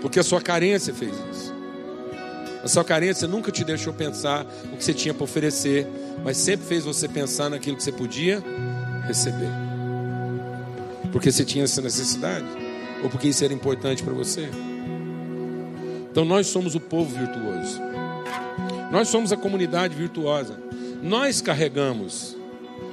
Porque 0.00 0.20
a 0.20 0.22
sua 0.22 0.40
carência 0.40 0.94
fez 0.94 1.12
isso. 1.32 1.54
A 2.62 2.68
sua 2.68 2.84
carência 2.84 3.26
nunca 3.28 3.52
te 3.52 3.64
deixou 3.64 3.92
pensar 3.92 4.44
o 4.72 4.76
que 4.76 4.84
você 4.84 4.94
tinha 4.94 5.14
para 5.14 5.24
oferecer, 5.24 5.86
mas 6.24 6.36
sempre 6.36 6.66
fez 6.66 6.84
você 6.84 7.08
pensar 7.08 7.48
naquilo 7.48 7.76
que 7.76 7.82
você 7.82 7.92
podia 7.92 8.42
receber. 9.06 9.50
Porque 11.12 11.30
você 11.30 11.44
tinha 11.44 11.64
essa 11.64 11.80
necessidade, 11.80 12.46
ou 13.02 13.10
porque 13.10 13.28
isso 13.28 13.44
era 13.44 13.54
importante 13.54 14.02
para 14.02 14.12
você. 14.12 14.48
Então 16.18 16.26
nós 16.26 16.48
somos 16.48 16.74
o 16.74 16.80
povo 16.80 17.16
virtuoso. 17.16 17.80
Nós 18.90 19.06
somos 19.06 19.30
a 19.30 19.36
comunidade 19.36 19.94
virtuosa. 19.94 20.58
Nós 21.00 21.40
carregamos 21.40 22.36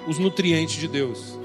os 0.07 0.19
nutrientes 0.19 0.75
de 0.75 0.87
Deus. 0.87 1.39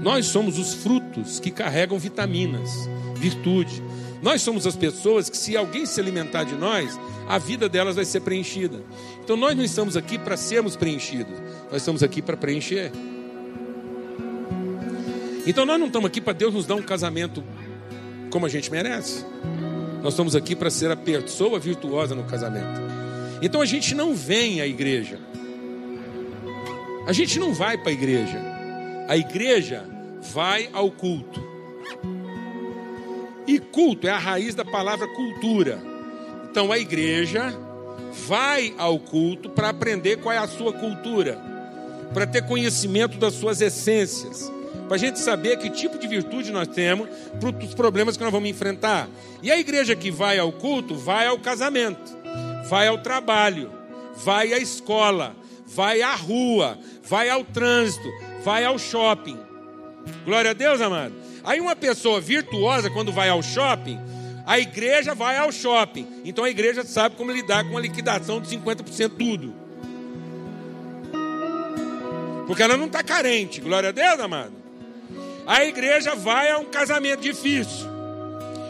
Nós 0.00 0.26
somos 0.26 0.60
os 0.60 0.74
frutos 0.74 1.40
que 1.40 1.50
carregam 1.50 1.98
vitaminas, 1.98 2.88
virtude. 3.16 3.82
Nós 4.22 4.42
somos 4.42 4.64
as 4.64 4.76
pessoas 4.76 5.28
que, 5.28 5.36
se 5.36 5.56
alguém 5.56 5.84
se 5.84 6.00
alimentar 6.00 6.44
de 6.44 6.54
nós, 6.54 6.96
a 7.28 7.36
vida 7.36 7.68
delas 7.68 7.96
vai 7.96 8.04
ser 8.04 8.20
preenchida. 8.20 8.84
Então, 9.24 9.36
nós 9.36 9.56
não 9.56 9.64
estamos 9.64 9.96
aqui 9.96 10.16
para 10.20 10.36
sermos 10.36 10.76
preenchidos, 10.76 11.36
nós 11.64 11.82
estamos 11.82 12.04
aqui 12.04 12.22
para 12.22 12.36
preencher. 12.36 12.92
Então, 15.44 15.66
nós 15.66 15.80
não 15.80 15.88
estamos 15.88 16.06
aqui 16.06 16.20
para 16.20 16.32
Deus 16.32 16.54
nos 16.54 16.64
dar 16.64 16.76
um 16.76 16.82
casamento 16.82 17.42
como 18.30 18.46
a 18.46 18.48
gente 18.48 18.70
merece. 18.70 19.24
Nós 20.06 20.12
estamos 20.12 20.36
aqui 20.36 20.54
para 20.54 20.70
ser 20.70 20.88
a 20.88 20.94
pessoa 20.94 21.58
virtuosa 21.58 22.14
no 22.14 22.22
casamento. 22.22 22.80
Então, 23.42 23.60
a 23.60 23.66
gente 23.66 23.92
não 23.92 24.14
vem 24.14 24.60
à 24.60 24.66
igreja, 24.66 25.18
a 27.08 27.12
gente 27.12 27.40
não 27.40 27.52
vai 27.52 27.76
para 27.76 27.90
a 27.90 27.92
igreja, 27.92 28.40
a 29.08 29.16
igreja 29.16 29.84
vai 30.32 30.70
ao 30.72 30.92
culto. 30.92 31.44
E 33.48 33.58
culto 33.58 34.06
é 34.06 34.10
a 34.10 34.16
raiz 34.16 34.54
da 34.54 34.64
palavra 34.64 35.08
cultura. 35.08 35.82
Então 36.48 36.70
a 36.70 36.78
igreja 36.78 37.52
vai 38.28 38.72
ao 38.78 39.00
culto 39.00 39.50
para 39.50 39.70
aprender 39.70 40.18
qual 40.18 40.32
é 40.32 40.38
a 40.38 40.46
sua 40.46 40.72
cultura, 40.72 41.36
para 42.14 42.28
ter 42.28 42.46
conhecimento 42.46 43.18
das 43.18 43.34
suas 43.34 43.60
essências, 43.60 44.52
para 44.86 44.96
a 44.96 44.98
gente 44.98 45.18
saber 45.18 45.58
que 45.58 45.68
tipo 45.68 45.98
de 45.98 46.06
virtude 46.06 46.52
nós 46.52 46.68
temos 46.68 47.08
para 47.40 47.50
os 47.50 47.74
problemas 47.74 48.16
que 48.16 48.22
nós 48.22 48.32
vamos 48.32 48.48
enfrentar. 48.48 49.08
E 49.42 49.50
a 49.50 49.58
igreja 49.58 49.96
que 49.96 50.10
vai 50.10 50.38
ao 50.38 50.52
culto 50.52 50.94
vai 50.94 51.26
ao 51.26 51.38
casamento, 51.38 52.16
vai 52.68 52.86
ao 52.86 52.98
trabalho, 52.98 53.70
vai 54.16 54.52
à 54.52 54.58
escola, 54.58 55.34
vai 55.66 56.02
à 56.02 56.14
rua, 56.14 56.78
vai 57.02 57.28
ao 57.28 57.44
trânsito, 57.44 58.08
vai 58.44 58.64
ao 58.64 58.78
shopping. 58.78 59.38
Glória 60.24 60.52
a 60.52 60.54
Deus, 60.54 60.80
amado. 60.80 61.14
Aí 61.44 61.60
uma 61.60 61.76
pessoa 61.76 62.20
virtuosa, 62.20 62.90
quando 62.90 63.12
vai 63.12 63.28
ao 63.28 63.42
shopping, 63.42 63.98
a 64.46 64.58
igreja 64.60 65.14
vai 65.14 65.36
ao 65.36 65.50
shopping. 65.50 66.06
Então 66.24 66.44
a 66.44 66.50
igreja 66.50 66.84
sabe 66.84 67.16
como 67.16 67.32
lidar 67.32 67.68
com 67.68 67.76
a 67.76 67.80
liquidação 67.80 68.40
de 68.40 68.48
50% 68.56 69.10
tudo. 69.18 69.54
Porque 72.46 72.62
ela 72.62 72.76
não 72.76 72.86
está 72.86 73.02
carente. 73.02 73.60
Glória 73.60 73.88
a 73.88 73.92
Deus, 73.92 74.20
amado. 74.20 74.65
A 75.46 75.64
igreja 75.64 76.14
vai 76.14 76.50
a 76.50 76.58
um 76.58 76.64
casamento 76.64 77.20
difícil. 77.20 77.86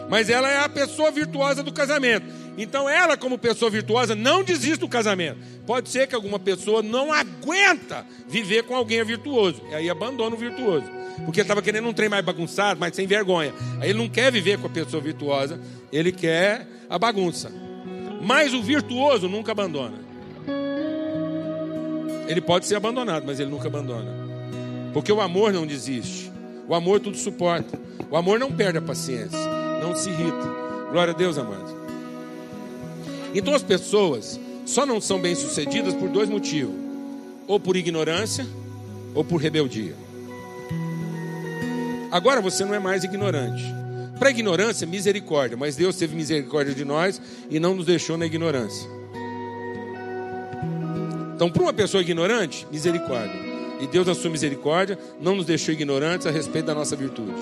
Mas 0.09 0.29
ela 0.29 0.49
é 0.49 0.59
a 0.59 0.69
pessoa 0.69 1.11
virtuosa 1.11 1.63
do 1.63 1.73
casamento. 1.73 2.25
Então 2.57 2.89
ela, 2.89 3.17
como 3.17 3.37
pessoa 3.37 3.69
virtuosa, 3.69 4.15
não 4.15 4.43
desiste 4.43 4.79
do 4.79 4.87
casamento. 4.87 5.37
Pode 5.65 5.89
ser 5.89 6.07
que 6.07 6.15
alguma 6.15 6.39
pessoa 6.39 6.81
não 6.81 7.11
aguenta 7.11 8.05
viver 8.27 8.63
com 8.63 8.75
alguém 8.75 9.03
virtuoso. 9.03 9.61
E 9.69 9.75
aí 9.75 9.89
abandona 9.89 10.35
o 10.35 10.39
virtuoso. 10.39 10.85
Porque 11.25 11.41
estava 11.41 11.61
querendo 11.61 11.87
um 11.87 11.93
trem 11.93 12.09
mais 12.09 12.23
bagunçado, 12.23 12.79
mas 12.79 12.95
sem 12.95 13.05
vergonha. 13.05 13.53
Aí 13.79 13.89
ele 13.89 13.99
não 13.99 14.09
quer 14.09 14.31
viver 14.31 14.57
com 14.57 14.67
a 14.67 14.69
pessoa 14.69 15.01
virtuosa, 15.01 15.59
ele 15.91 16.11
quer 16.11 16.67
a 16.89 16.97
bagunça. 16.97 17.51
Mas 18.21 18.53
o 18.53 18.61
virtuoso 18.61 19.27
nunca 19.27 19.51
abandona. 19.51 19.97
Ele 22.27 22.41
pode 22.41 22.65
ser 22.65 22.75
abandonado, 22.75 23.23
mas 23.25 23.39
ele 23.39 23.49
nunca 23.49 23.67
abandona. 23.67 24.11
Porque 24.93 25.11
o 25.11 25.21
amor 25.21 25.53
não 25.53 25.65
desiste. 25.65 26.31
O 26.67 26.75
amor 26.75 26.99
tudo 26.99 27.17
suporta. 27.17 27.79
O 28.09 28.17
amor 28.17 28.39
não 28.39 28.51
perde 28.51 28.77
a 28.77 28.81
paciência. 28.81 29.39
Não 29.81 29.95
se 29.95 30.09
irrita. 30.09 30.47
Glória 30.91 31.13
a 31.13 31.17
Deus, 31.17 31.37
amados. 31.37 31.75
Então 33.33 33.53
as 33.53 33.63
pessoas 33.63 34.39
só 34.65 34.85
não 34.85 34.99
são 34.99 35.19
bem-sucedidas 35.19 35.93
por 35.93 36.09
dois 36.09 36.29
motivos: 36.29 36.75
ou 37.47 37.59
por 37.59 37.75
ignorância, 37.75 38.45
ou 39.13 39.23
por 39.23 39.41
rebeldia. 39.41 39.95
Agora 42.11 42.41
você 42.41 42.63
não 42.65 42.73
é 42.73 42.79
mais 42.79 43.03
ignorante. 43.03 43.63
Para 44.17 44.31
ignorância, 44.31 44.87
misericórdia, 44.87 45.55
mas 45.55 45.75
Deus 45.75 45.95
teve 45.95 46.15
misericórdia 46.15 46.73
de 46.73 46.83
nós 46.83 47.21
e 47.49 47.59
não 47.59 47.75
nos 47.75 47.85
deixou 47.85 48.17
na 48.17 48.25
ignorância. 48.25 48.89
Então, 51.35 51.51
para 51.51 51.61
uma 51.61 51.73
pessoa 51.73 52.01
ignorante, 52.01 52.65
misericórdia. 52.71 53.46
E 53.79 53.87
Deus, 53.87 54.07
na 54.07 54.15
sua 54.15 54.29
misericórdia, 54.29 54.97
não 55.19 55.35
nos 55.35 55.45
deixou 55.45 55.73
ignorantes 55.73 56.25
a 56.25 56.31
respeito 56.31 56.65
da 56.65 56.75
nossa 56.75 56.95
virtude. 56.95 57.35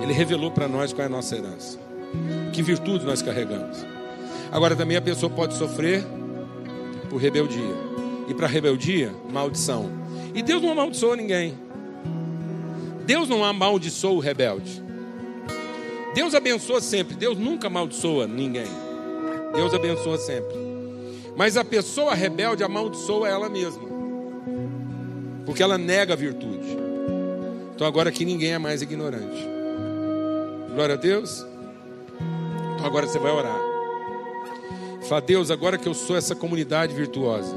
Ele 0.00 0.12
revelou 0.12 0.50
para 0.50 0.68
nós 0.68 0.92
qual 0.92 1.02
é 1.02 1.06
a 1.06 1.10
nossa 1.10 1.36
herança. 1.36 1.78
Que 2.52 2.62
virtude 2.62 3.04
nós 3.04 3.20
carregamos. 3.22 3.84
Agora 4.50 4.74
também 4.74 4.96
a 4.96 5.02
pessoa 5.02 5.30
pode 5.30 5.54
sofrer 5.54 6.04
por 7.08 7.18
rebeldia. 7.18 7.74
E 8.28 8.34
para 8.34 8.46
rebeldia, 8.46 9.12
maldição. 9.30 9.90
E 10.34 10.42
Deus 10.42 10.62
não 10.62 10.70
amaldiçoa 10.70 11.16
ninguém. 11.16 11.58
Deus 13.04 13.28
não 13.28 13.44
amaldiçoa 13.44 14.12
o 14.12 14.20
rebelde. 14.20 14.82
Deus 16.14 16.34
abençoa 16.34 16.80
sempre. 16.80 17.14
Deus 17.14 17.36
nunca 17.36 17.66
amaldiçoa 17.66 18.26
ninguém. 18.26 18.68
Deus 19.54 19.74
abençoa 19.74 20.16
sempre. 20.18 20.56
Mas 21.36 21.56
a 21.56 21.64
pessoa 21.64 22.14
rebelde 22.14 22.62
amaldiçoa 22.62 23.28
ela 23.28 23.48
mesma. 23.48 23.99
Porque 25.44 25.62
ela 25.62 25.78
nega 25.78 26.12
a 26.12 26.16
virtude. 26.16 26.76
Então 27.74 27.86
agora 27.86 28.10
aqui 28.10 28.24
ninguém 28.24 28.52
é 28.52 28.58
mais 28.58 28.82
ignorante. 28.82 29.48
Glória 30.74 30.94
a 30.94 30.98
Deus. 30.98 31.46
Então 32.74 32.86
agora 32.86 33.06
você 33.06 33.18
vai 33.18 33.32
orar. 33.32 33.58
Fala, 35.08 35.20
Deus, 35.20 35.50
agora 35.50 35.76
que 35.76 35.88
eu 35.88 35.94
sou 35.94 36.16
essa 36.16 36.36
comunidade 36.36 36.94
virtuosa, 36.94 37.56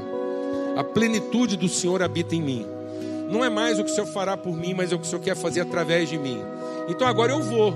a 0.76 0.82
plenitude 0.82 1.56
do 1.56 1.68
Senhor 1.68 2.02
habita 2.02 2.34
em 2.34 2.42
mim. 2.42 2.66
Não 3.30 3.44
é 3.44 3.48
mais 3.48 3.78
o 3.78 3.84
que 3.84 3.90
o 3.90 3.94
Senhor 3.94 4.06
fará 4.06 4.36
por 4.36 4.56
mim, 4.56 4.74
mas 4.74 4.90
é 4.90 4.94
o 4.94 4.98
que 4.98 5.06
o 5.06 5.08
Senhor 5.08 5.22
quer 5.22 5.36
fazer 5.36 5.60
através 5.60 6.08
de 6.08 6.18
mim. 6.18 6.40
Então 6.88 7.06
agora 7.06 7.32
eu 7.32 7.42
vou. 7.42 7.74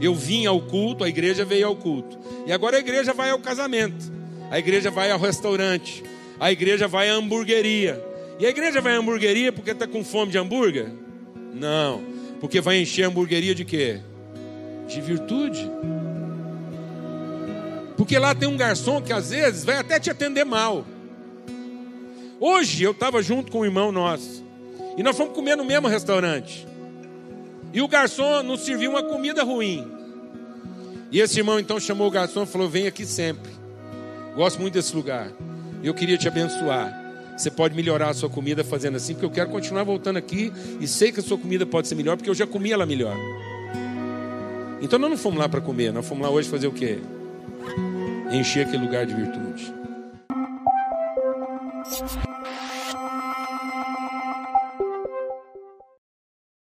Eu 0.00 0.14
vim 0.14 0.46
ao 0.46 0.60
culto, 0.60 1.04
a 1.04 1.08
igreja 1.08 1.44
veio 1.44 1.66
ao 1.66 1.76
culto. 1.76 2.18
E 2.46 2.52
agora 2.52 2.76
a 2.76 2.80
igreja 2.80 3.12
vai 3.12 3.30
ao 3.30 3.38
casamento. 3.38 4.10
A 4.50 4.58
igreja 4.58 4.90
vai 4.90 5.10
ao 5.10 5.18
restaurante. 5.18 6.02
A 6.38 6.50
igreja 6.50 6.88
vai 6.88 7.10
à 7.10 7.14
hamburgueria. 7.14 8.02
E 8.40 8.46
a 8.46 8.48
igreja 8.48 8.80
vai 8.80 8.94
à 8.94 8.98
hamburgueria 8.98 9.52
porque 9.52 9.70
está 9.70 9.86
com 9.86 10.02
fome 10.02 10.32
de 10.32 10.38
hambúrguer? 10.38 10.88
Não. 11.52 12.02
Porque 12.40 12.58
vai 12.58 12.78
encher 12.78 13.04
a 13.04 13.08
hamburgueria 13.08 13.54
de 13.54 13.66
quê? 13.66 14.00
De 14.88 14.98
virtude. 14.98 15.70
Porque 17.98 18.18
lá 18.18 18.34
tem 18.34 18.48
um 18.48 18.56
garçom 18.56 19.02
que 19.02 19.12
às 19.12 19.28
vezes 19.28 19.62
vai 19.62 19.76
até 19.76 20.00
te 20.00 20.10
atender 20.10 20.46
mal. 20.46 20.86
Hoje 22.40 22.82
eu 22.82 22.92
estava 22.92 23.22
junto 23.22 23.52
com 23.52 23.60
um 23.60 23.64
irmão 23.66 23.92
nosso. 23.92 24.42
E 24.96 25.02
nós 25.02 25.18
fomos 25.18 25.34
comer 25.34 25.54
no 25.54 25.64
mesmo 25.64 25.86
restaurante. 25.86 26.66
E 27.74 27.82
o 27.82 27.88
garçom 27.88 28.42
nos 28.42 28.60
serviu 28.60 28.90
uma 28.90 29.02
comida 29.02 29.44
ruim. 29.44 29.86
E 31.12 31.20
esse 31.20 31.38
irmão 31.38 31.60
então 31.60 31.78
chamou 31.78 32.08
o 32.08 32.10
garçom 32.10 32.44
e 32.44 32.46
falou: 32.46 32.70
Vem 32.70 32.86
aqui 32.86 33.04
sempre. 33.04 33.52
Gosto 34.34 34.62
muito 34.62 34.72
desse 34.72 34.96
lugar. 34.96 35.30
E 35.82 35.86
eu 35.86 35.92
queria 35.92 36.16
te 36.16 36.26
abençoar. 36.26 36.99
Você 37.40 37.50
pode 37.50 37.74
melhorar 37.74 38.10
a 38.10 38.14
sua 38.14 38.28
comida 38.28 38.62
fazendo 38.62 38.96
assim, 38.96 39.14
porque 39.14 39.24
eu 39.24 39.30
quero 39.30 39.48
continuar 39.48 39.82
voltando 39.82 40.18
aqui 40.18 40.52
e 40.78 40.86
sei 40.86 41.10
que 41.10 41.20
a 41.20 41.22
sua 41.22 41.38
comida 41.38 41.64
pode 41.64 41.88
ser 41.88 41.94
melhor, 41.94 42.14
porque 42.14 42.28
eu 42.28 42.34
já 42.34 42.46
comi 42.46 42.70
ela 42.70 42.84
melhor. 42.84 43.16
Então 44.82 44.98
nós 44.98 45.08
não 45.08 45.16
fomos 45.16 45.38
lá 45.38 45.48
para 45.48 45.62
comer, 45.62 45.90
nós 45.90 46.06
fomos 46.06 46.22
lá 46.22 46.30
hoje 46.30 46.50
fazer 46.50 46.66
o 46.66 46.72
quê? 46.72 46.98
encher 48.30 48.66
aquele 48.66 48.84
lugar 48.84 49.06
de 49.06 49.14
virtude. 49.14 49.74